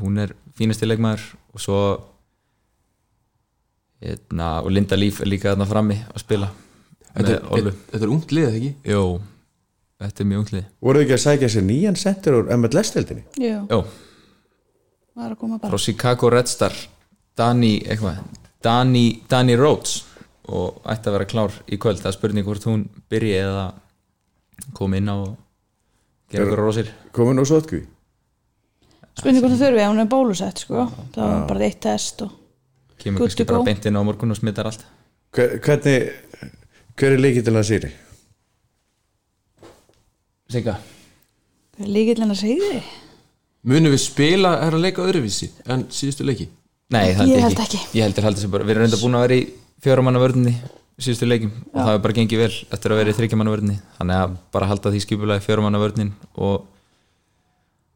hún 0.00 0.18
er 0.20 0.34
fínasti 0.58 0.88
leikmaður. 0.88 1.30
Og 1.54 1.62
svo 1.62 1.80
hérna 4.02 4.58
og 4.62 4.74
Linda 4.74 4.98
Líf 4.98 5.22
er 5.22 5.30
líka 5.30 5.54
þarna 5.54 5.70
frammi 5.70 6.02
að 6.10 6.22
spila 6.26 6.50
Þetta 7.14 7.34
er, 7.54 7.68
þetta 7.92 8.02
er 8.02 8.10
ungt 8.10 8.32
lið, 8.34 8.46
ekki? 8.58 8.70
Jó, 8.90 9.02
þetta 10.06 10.24
er 10.24 10.28
mjög 10.30 10.42
unglið. 10.44 10.64
Voru 10.80 10.98
þau 11.00 11.04
ekki 11.06 11.16
að 11.18 11.22
sækja 11.24 11.48
sér 11.54 11.64
nýjan 11.68 11.96
sendur 12.00 12.38
úr 12.40 12.50
MLS-deldinni 12.56 13.24
Jú, 13.40 13.60
Jó, 13.70 13.78
var 15.14 15.30
að 15.34 15.38
koma 15.40 15.58
frá 15.58 15.68
bara 15.68 15.78
Chicago 15.84 16.30
Red 16.34 16.50
Star 16.50 16.74
Danny, 17.36 17.78
eitthvað 17.86 18.20
Danny, 18.64 19.06
Danny 19.28 19.56
Rhodes. 19.60 20.04
Og 20.44 20.82
ætti 20.92 21.08
að 21.08 21.14
vera 21.16 21.24
klár 21.28 21.54
í 21.72 21.78
kvöld. 21.80 22.02
Það 22.02 22.10
er 22.10 22.16
spurning 22.18 22.44
hvort 22.44 22.64
hún 22.68 22.82
byrji 23.08 23.32
eða 23.40 23.64
kom 24.76 24.92
inn 24.94 25.08
á 25.08 25.16
og 25.16 25.34
gera 26.30 26.44
ykkur 26.46 26.60
rósir 26.60 26.90
komin 27.16 27.40
á 27.40 27.44
sótkví 27.48 27.80
spurning 29.14 29.40
hvort 29.42 29.54
það 29.54 29.62
þurfi, 29.64 29.80
ef 29.84 29.90
hún 29.92 30.02
er 30.02 30.08
bólusett 30.10 30.62
sko. 30.64 30.84
það 31.14 31.30
var 31.30 31.46
bara 31.48 31.64
eitt 31.68 31.80
test 31.84 32.22
og 32.26 32.32
kemur 32.98 33.24
kannski 33.24 33.46
bara 33.48 33.60
go. 33.62 33.66
beint 33.68 33.86
inn 33.86 33.96
á 33.96 34.02
morgun 34.04 34.34
og 34.34 34.38
smittar 34.38 34.66
allt. 34.68 34.84
Hver- 35.34 35.58
hvernig 35.64 36.12
hver 36.98 37.12
er 37.16 37.22
líkið 37.22 37.44
til 37.48 37.54
að 37.54 37.68
sýri? 37.70 37.90
Sigga? 40.52 40.76
Er 41.80 41.88
líkillin 41.90 42.30
að 42.34 42.40
segja 42.42 42.68
þig 42.70 42.92
Munum 43.64 43.94
við 43.94 44.02
spila 44.04 44.50
er 44.66 44.74
að 44.76 44.82
leika 44.84 45.04
öðruvísi 45.06 45.48
en 45.72 45.86
síðustu 45.88 46.26
leiki? 46.28 46.50
Nei, 46.92 47.14
það 47.16 47.30
Ég 47.32 47.40
held 47.46 47.60
ekki. 47.64 47.78
ekki. 47.80 47.98
Ég 47.98 48.04
held 48.04 48.18
að 48.20 48.26
halda 48.28 48.42
sér 48.42 48.50
bara, 48.52 48.66
við 48.68 48.74
erum 48.74 48.84
reynda 48.84 49.00
búin 49.00 49.16
að 49.16 49.24
vera 49.24 49.38
í 49.40 49.46
fjóramanna 49.84 50.20
vörðinni 50.20 50.52
síðustu 51.00 51.26
leikim 51.26 51.50
og 51.72 51.78
það 51.80 51.88
hefur 51.88 52.02
bara 52.04 52.16
gengið 52.18 52.42
vel 52.44 52.52
eftir 52.76 52.92
að 52.92 53.00
vera 53.00 53.10
í 53.10 53.16
þryggjamanna 53.18 53.54
vörðinni 53.54 53.78
þannig 53.96 54.20
að 54.20 54.36
bara 54.54 54.68
halda 54.70 54.92
því 54.94 55.00
skipulagi 55.06 55.44
fjóramanna 55.48 55.80
vörðin 55.82 56.12
og 56.36 56.68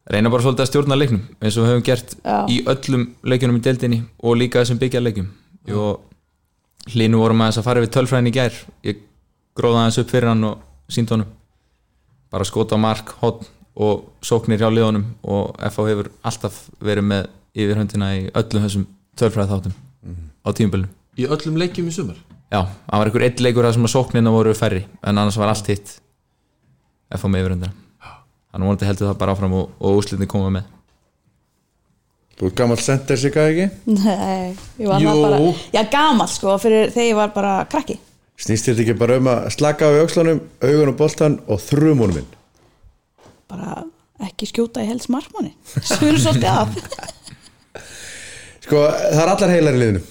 reyna 0.09 0.33
bara 0.33 0.47
svolítið 0.47 0.65
að 0.65 0.71
stjórna 0.73 0.99
leiknum 0.99 1.23
eins 1.39 1.59
og 1.61 1.67
við 1.67 1.71
höfum 1.75 1.85
gert 1.87 2.17
Já. 2.25 2.39
í 2.49 2.57
öllum 2.73 3.05
leikjunum 3.29 3.61
í 3.61 3.65
deildinni 3.69 4.01
og 4.25 4.39
líka 4.41 4.63
þessum 4.65 4.81
byggja 4.81 5.05
leikum 5.05 5.29
og 5.77 6.89
hlínu 6.89 7.21
vorum 7.21 7.45
aðeins 7.45 7.61
að 7.61 7.69
fara 7.69 7.85
við 7.85 7.93
tölfræðin 7.93 8.31
í 8.31 8.33
gær. 8.33 8.55
Ég 8.89 9.03
gróða 9.59 9.83
aðeins 9.85 10.01
upp 10.01 10.09
fyrir 10.15 10.31
hann 10.33 10.47
og 10.49 10.63
sínd 10.89 11.13
honum 11.13 11.29
bara 12.33 12.47
skota 12.49 12.77
á 12.77 12.79
mark, 12.81 13.15
hotn 13.23 13.47
og 13.79 14.09
sóknir 14.25 14.61
hjá 14.61 14.69
liðunum 14.73 15.05
og 15.23 15.59
FH 15.71 15.91
hefur 15.93 16.11
alltaf 16.27 16.57
verið 16.83 17.07
með 17.13 17.29
yfirhöndina 17.59 18.09
í 18.19 18.25
öllum 18.37 18.65
þessum 18.67 18.87
tölfræði 19.19 19.53
þáttum 19.53 19.77
á 20.43 20.49
tímubölinu. 20.51 20.91
Í 21.19 21.27
öllum 21.27 21.59
leikjum 21.61 21.91
í 21.91 21.95
sumar 21.95 22.19
Já, 22.49 22.63
það 22.65 23.01
var 23.01 23.11
einhver 23.11 23.25
einn 23.27 23.45
leikur 23.45 23.67
þar 23.67 23.77
sem 23.77 23.87
að 23.87 23.93
sóknina 23.93 24.33
voru 24.33 24.55
færri 24.57 24.83
en 25.03 25.13
annars 25.13 25.37
var 25.39 25.53
allt 25.53 25.69
hitt 25.69 25.99
FH 27.13 27.31
með 27.31 27.45
yfirhöndina. 27.45 27.73
Þannig 28.49 28.71
vonandi 28.71 28.89
heldur 28.89 29.11
það 29.11 29.21
bara 29.21 29.35
áfram 29.37 29.57
og, 29.59 29.71
og 29.79 30.01
úslitin 30.01 30.31
koma 30.31 30.51
með. 30.57 30.75
Þú 32.39 32.49
er 32.49 32.55
gammal 32.61 32.79
center 32.81 33.19
sig 33.19 33.37
að 33.37 33.49
ekki? 33.53 33.65
Nei, 33.99 34.55
ég 34.79 34.87
var 34.89 35.03
það 35.03 35.23
bara 35.25 35.41
Já, 35.75 35.81
gamall 35.93 36.31
sko, 36.31 36.55
fyrir 36.63 36.93
þegar 36.95 37.09
ég 37.09 37.19
var 37.19 37.33
bara 37.35 37.55
krakki 37.71 37.99
Snýst 38.39 38.69
þetta 38.71 38.85
ekki 38.85 38.99
bara 38.99 39.19
um 39.19 39.31
að 39.33 39.49
slaka 39.57 39.89
á 39.89 39.91
í 39.97 40.03
öxlunum, 40.05 40.43
augun 40.63 40.93
og 40.93 40.99
boltan 40.99 41.41
og 41.51 41.63
þrumunum 41.65 42.21
minn? 42.21 42.29
bara 43.49 43.83
ekki 44.29 44.49
skjóta 44.51 44.83
í 44.85 44.89
helst 44.91 45.09
markmanni. 45.13 45.55
Svöru 45.81 46.19
svolítið 46.21 46.51
af. 46.53 46.75
Sko, 48.65 48.83
það 48.85 49.23
er 49.23 49.33
allar 49.33 49.53
heilar 49.55 49.79
í 49.79 49.83
liðinu. 49.83 50.03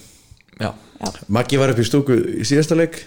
Já, 0.58 0.72
Já, 0.98 1.10
Maggi 1.30 1.60
var 1.62 1.74
upp 1.74 1.82
í 1.82 1.86
stúku 1.86 2.18
í 2.42 2.46
síðasta 2.48 2.78
leik 2.78 2.98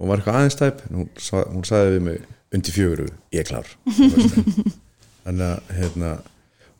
og 0.00 0.10
var 0.10 0.18
eitthvað 0.18 0.40
aðeins 0.40 0.58
tæp. 0.58 0.80
En 0.88 1.02
hún, 1.04 1.10
hún 1.52 1.68
sagði 1.68 1.92
við 1.94 2.06
mig 2.08 2.24
undir 2.56 2.74
fjöguru, 2.74 3.06
ég 3.36 3.44
er 3.44 3.50
klár. 3.52 3.70
Þannig 5.26 5.46
að 5.46 5.70
hérna 5.78 6.16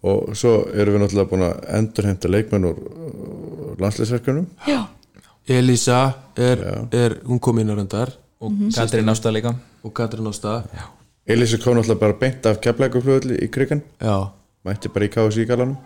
og 0.07 0.35
svo 0.38 0.57
erum 0.74 0.96
við 0.96 1.02
náttúrulega 1.05 1.31
búin 1.31 1.46
að 1.46 1.62
endurheimta 1.79 2.31
leikmenn 2.31 2.66
úr 2.68 2.76
uh, 2.83 3.70
landsleisverkunum 3.83 4.44
já, 4.68 4.83
Elisa 5.48 6.12
er, 6.37 6.62
er 6.92 7.18
hún 7.26 7.38
kom 7.40 7.59
inn 7.62 7.70
á 7.70 7.74
reyndar. 7.78 8.12
Og, 8.40 8.52
Katrín 8.74 9.09
Ásta 9.09 9.30
líka. 9.32 9.54
og 9.85 9.92
Katrin 9.94 10.26
Ásta. 10.26 10.64
Já, 10.74 10.85
Elisa 11.26 11.59
kom 11.62 11.76
náttúrulega 11.78 12.00
bara 12.00 12.18
beint 12.20 12.46
af 12.46 12.59
keflækuflöðli 12.61 13.38
í 13.42 13.48
krigan 13.50 13.80
já, 14.00 14.30
mætti 14.66 14.88
bara 14.92 15.06
í 15.06 15.11
KSI 15.14 15.46
galanum 15.46 15.76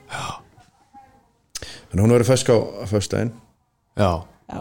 þannig 1.91 1.99
að 1.99 2.03
hún 2.05 2.13
verið 2.15 2.29
fesk 2.31 2.51
á 2.53 2.57
föstudaginn. 2.91 3.33
Já. 3.99 4.11
já. 4.51 4.61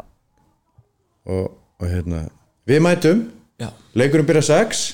og, 1.29 1.57
og 1.79 1.87
hérna 1.87 2.23
við 2.67 2.81
mætum, 2.85 3.25
Já. 3.59 3.69
leikurinn 3.95 4.27
byrja 4.27 4.45
6 4.49 4.85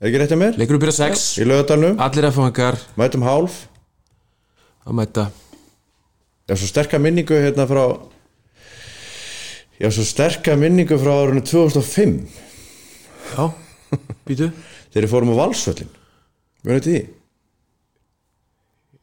er 0.00 0.08
ekki 0.10 0.20
rétt 0.22 0.34
að 0.36 0.42
mér? 0.42 0.58
Leikurinn 0.60 0.82
byrja 0.82 0.98
6 1.02 1.24
í 1.42 1.46
lögadalnum, 1.48 1.96
Allir 2.00 2.28
F-fangar 2.30 2.78
mætum 2.96 3.24
hálf. 3.26 3.66
Að 4.86 4.94
mæta. 5.00 5.28
Já, 6.46 6.54
svo 6.54 6.68
sterka 6.70 6.98
minningu 7.02 7.34
hérna 7.34 7.66
frá 7.66 7.84
Já, 9.76 9.90
svo 9.92 10.04
sterka 10.08 10.56
minningu 10.56 10.96
frá 11.00 11.12
árunni 11.12 11.42
2005 11.44 12.20
Já, 13.36 13.44
býtu 14.28 14.50
þegar 14.92 15.04
við 15.06 15.12
fórum 15.12 15.32
á 15.36 15.40
Valsvöllin 15.42 15.90
Mjög 16.64 16.78
þetta 16.78 16.92
því? 16.92 17.00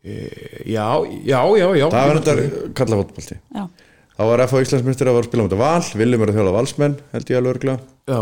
Já, 0.03 0.87
já, 1.23 1.39
já, 1.39 1.67
já 1.79 1.85
Það 1.93 2.07
var 2.09 2.19
þetta 2.19 2.63
kalla 2.75 2.97
fótbolti 2.99 3.37
já. 3.39 3.67
Það 4.13 4.29
var 4.29 4.43
F.A. 4.45 4.63
Íslandsmyndstur 4.65 5.09
að 5.09 5.15
var 5.17 5.25
að 5.25 5.29
spila 5.29 5.43
um 5.43 5.51
þetta 5.51 5.61
Val 5.61 5.99
Viljum 6.01 6.23
er 6.25 6.31
að 6.31 6.39
þjóla 6.39 6.55
Valsmenn, 6.57 6.97
held 7.13 7.31
ég 7.31 7.39
alveg 7.39 7.53
örgla 7.55 7.77
Já, 8.09 8.21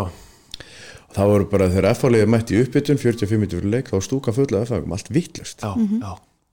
Það 1.12 1.32
voru 1.34 1.48
bara 1.52 1.70
þegar 1.72 1.90
F.A. 1.96 2.12
liðið 2.16 2.34
mætti 2.36 2.56
í 2.58 2.66
uppbytun 2.66 3.02
45 3.02 3.42
minnir 3.42 3.58
fyrir 3.58 3.74
leik, 3.74 3.90
þá 3.92 3.98
stúka 4.06 4.36
fulla 4.36 4.62
F.A. 4.68 4.84
allt 4.84 5.10
vittlust 5.12 5.64
já, 5.66 5.72
já 6.04 6.12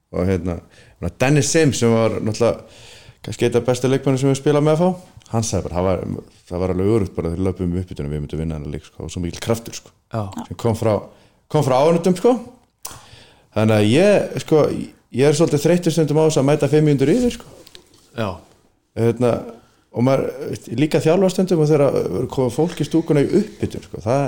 og 0.09 0.25
hérna, 0.25 0.55
hérna, 0.97 1.11
Dennis 1.21 1.51
Sims 1.53 1.83
sem 1.83 1.93
var 1.93 2.15
náttúrulega 2.25 2.65
kannski 3.29 3.45
eitt 3.49 3.57
af 3.61 3.67
bestu 3.69 3.88
leikmennu 3.93 4.19
sem 4.23 4.31
við 4.33 4.38
spilað 4.41 4.64
með 4.64 4.81
F.A. 4.81 4.91
hann 5.35 5.45
sagði 5.45 5.69
bara, 5.69 5.75
það 5.77 5.87
var, 5.88 6.29
það 6.49 6.62
var 6.62 6.73
alveg 6.75 6.93
örugt 6.97 7.14
bara 7.17 7.29
þegar 7.29 7.38
við 7.43 7.49
löpum 7.51 7.67
um 7.75 7.81
uppbytunum 7.83 8.14
við 8.14 8.23
myndum 8.25 8.41
vinna 8.43 8.57
hann 8.57 8.64
að 8.69 8.77
leik 8.79 8.87
sko, 8.88 9.05
og 9.05 9.12
svo 9.12 9.21
mikil 9.25 9.43
kraftur 9.45 9.77
sko 9.77 9.93
Já, 10.09 10.23
sem 10.49 10.57
kom 10.64 10.79
frá, 10.79 10.95
kom 11.53 11.67
frá 11.67 11.77
ánundum 11.85 12.17
sko. 12.17 12.33
þannig 13.59 13.77
að 13.77 13.91
ég 13.93 14.41
sko, 14.47 14.62
ég 15.19 15.29
er 15.29 15.37
svolítið 15.37 15.64
þreytur 15.67 15.95
stundum 15.99 16.21
á 16.21 16.25
þess 16.31 16.41
að 16.41 16.49
mæta 16.49 16.71
500 16.73 17.14
yfir 17.19 17.37
sko. 17.37 17.53
já, 18.17 18.29
hérna, 18.97 19.33
og 19.93 20.05
maður 20.09 20.59
líka 20.81 21.01
þjálfa 21.05 21.33
stundum 21.35 21.62
og 21.64 21.69
þegar 21.71 22.29
koma 22.33 22.55
fólk 22.55 22.81
í 22.81 22.88
stúkuna 22.88 23.25
í 23.27 23.29
uppbytun 23.43 23.85
sko. 23.85 24.01
það, 24.09 24.27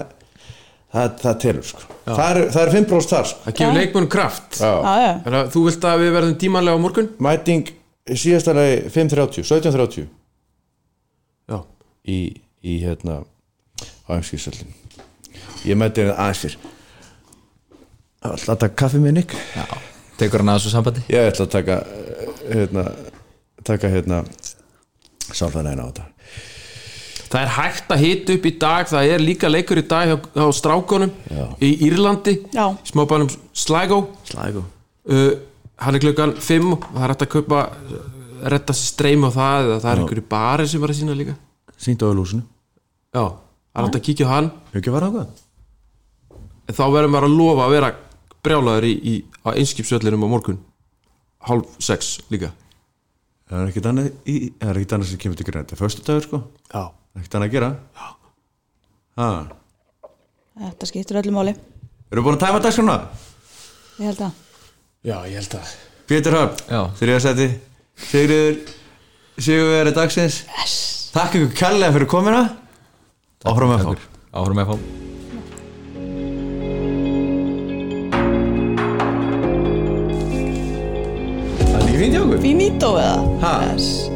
það, 0.93 1.11
það 1.25 1.41
telur 1.47 1.69
sko. 1.73 1.89
það, 2.05 2.25
er, 2.29 2.43
það 2.53 2.63
er 2.67 2.75
5% 2.77 3.15
þar 3.17 3.29
sko. 3.33 3.43
það 3.49 3.59
gefur 3.63 3.79
leikmönnum 3.81 4.13
kraft 4.13 4.61
Já. 4.61 4.73
já, 4.77 4.95
já. 5.09 5.13
Þannig 5.25 5.41
að 5.41 5.53
þú 5.57 5.65
vilt 5.71 5.89
að 5.95 6.05
við 6.05 6.17
verðum 6.21 6.39
tímanlega 6.45 6.77
á 6.77 6.85
morgun 6.85 7.11
mæting 7.25 7.69
síðasta 8.09 8.55
lagi 8.57 8.83
5.30 8.91 9.45
17.30 9.45 10.07
Já, 11.51 11.59
í, 12.07 12.19
í 12.63 12.79
hérna 12.85 13.23
áheimskísöllin 14.09 14.75
ég 15.69 15.79
mæti 15.79 16.05
hérna 16.05 16.17
aðeins 16.19 16.45
fyrr. 16.45 16.59
Alltaf 18.21 18.55
að 18.55 18.61
taka 18.65 18.79
kaffi 18.83 19.01
með 19.01 19.17
Nick. 19.17 19.35
Já. 19.57 19.65
Tekur 20.21 20.43
hann 20.43 20.53
að 20.53 20.61
þessu 20.61 20.73
sambandi? 20.75 21.03
Ég 21.09 21.29
ætla 21.31 21.47
að 21.47 21.53
taka 21.55 21.77
eh, 21.81 22.33
hérna, 22.51 22.87
taka 23.65 23.91
hérna 23.93 24.23
sálfæðina 25.31 25.87
á 25.87 25.89
þetta. 25.89 26.07
Það 27.31 27.45
er 27.45 27.53
hægt 27.55 27.93
að 27.95 28.03
hita 28.05 28.35
upp 28.35 28.49
í 28.49 28.53
dag. 28.61 28.89
Það 28.91 29.13
er 29.15 29.25
líka 29.25 29.51
leikur 29.51 29.81
í 29.81 29.87
dag 29.89 30.11
hjá, 30.11 30.17
hjá 30.35 30.47
strákonum 30.59 31.13
Já. 31.31 31.45
Í 31.63 31.71
Írlandi. 31.87 32.37
Já. 32.53 32.67
Smábænum 32.91 33.31
Sligo. 33.55 34.03
Slægu 34.29 34.65
uh, 34.65 35.31
Hann 35.81 35.97
er 35.97 36.03
klukkan 36.03 36.35
5 36.37 36.73
og 36.75 36.89
Það 36.91 37.05
er 37.05 37.13
hægt 37.15 37.25
að 37.25 37.31
kaupa 37.35 37.61
uh, 37.73 38.01
Retta 38.53 38.75
streym 38.77 39.25
á 39.25 39.31
það 39.33 39.69
Eða 39.69 39.79
það 39.83 39.93
er 39.93 40.03
einhverju 40.03 40.25
bari 40.31 40.67
sem 40.69 40.83
var 40.83 40.93
að 40.93 40.99
sína 41.01 41.17
líka. 41.17 41.37
Sýnt 41.81 42.05
á 42.05 42.09
lúsinu 42.13 42.45
Já, 43.11 43.25
það 43.25 43.81
er 43.81 43.87
hægt 43.89 43.99
að 43.99 44.05
kíkja 44.07 44.29
á 44.29 44.31
hann. 44.31 44.49
Ekki 44.71 44.91
að 44.93 44.97
fara 44.97 45.09
á 45.11 45.13
það? 45.17 45.39
En 46.71 46.77
þá 46.79 46.85
verðum 46.95 47.17
við 47.17 47.25
að 47.27 47.33
lofa 47.35 47.65
að 47.65 47.73
vera 47.75 47.89
brjálaður 48.47 48.87
í, 48.87 48.93
í, 48.95 49.15
á 49.43 49.49
einskipsöllinum 49.51 50.27
á 50.27 50.29
morgun. 50.31 50.61
Hálf 51.49 51.73
sex 51.83 52.13
líka. 52.31 52.53
Það 53.51 53.65
er 53.65 53.73
ekkert 53.73 53.89
annað, 53.91 54.13
í, 54.31 54.37
er 54.63 54.79
ekkert 54.79 54.95
annað 54.95 55.11
sem 55.11 55.23
kemur 55.25 55.41
til 55.41 55.49
greina. 55.49 55.65
Þetta 55.65 55.75
er 55.75 55.81
föstu 55.81 56.05
dagur 56.07 56.27
sko. 56.29 56.41
Já. 56.71 56.85
Ekkert 57.19 57.35
annað 57.41 57.49
að 57.49 57.57
gera. 57.57 57.73
Ha. 59.19 59.33
Þetta 60.61 60.91
skiptir 60.93 61.19
öllu 61.19 61.35
máli. 61.35 61.57
Eru 62.15 62.25
búin 62.27 62.39
að 62.39 62.47
tæma 62.47 62.63
dagskrona? 62.63 62.97
Ég 63.99 64.13
held 64.13 64.23
að 64.29 64.39
Já, 65.01 65.15
ég 65.25 65.39
held 65.39 65.55
að 65.57 65.69
Pétur 66.11 66.35
Hafn, 66.37 66.59
Já. 66.69 66.81
þriðarsæti 66.99 67.47
Sigriður 68.11 68.59
Sigurveri 69.41 69.95
dagsins 69.97 70.43
yes. 70.59 70.75
Takk 71.15 71.39
ykkur 71.39 71.55
kærlega 71.57 71.95
fyrir 71.97 72.11
komina 72.11 72.43
Áhrum 73.49 73.73
er 73.73 73.81
fínt 81.97 82.13
hjá 82.13 82.21
okkur 82.27 82.45
Finito 82.45 82.97
eða? 83.01 83.19
Yes. 83.73 84.11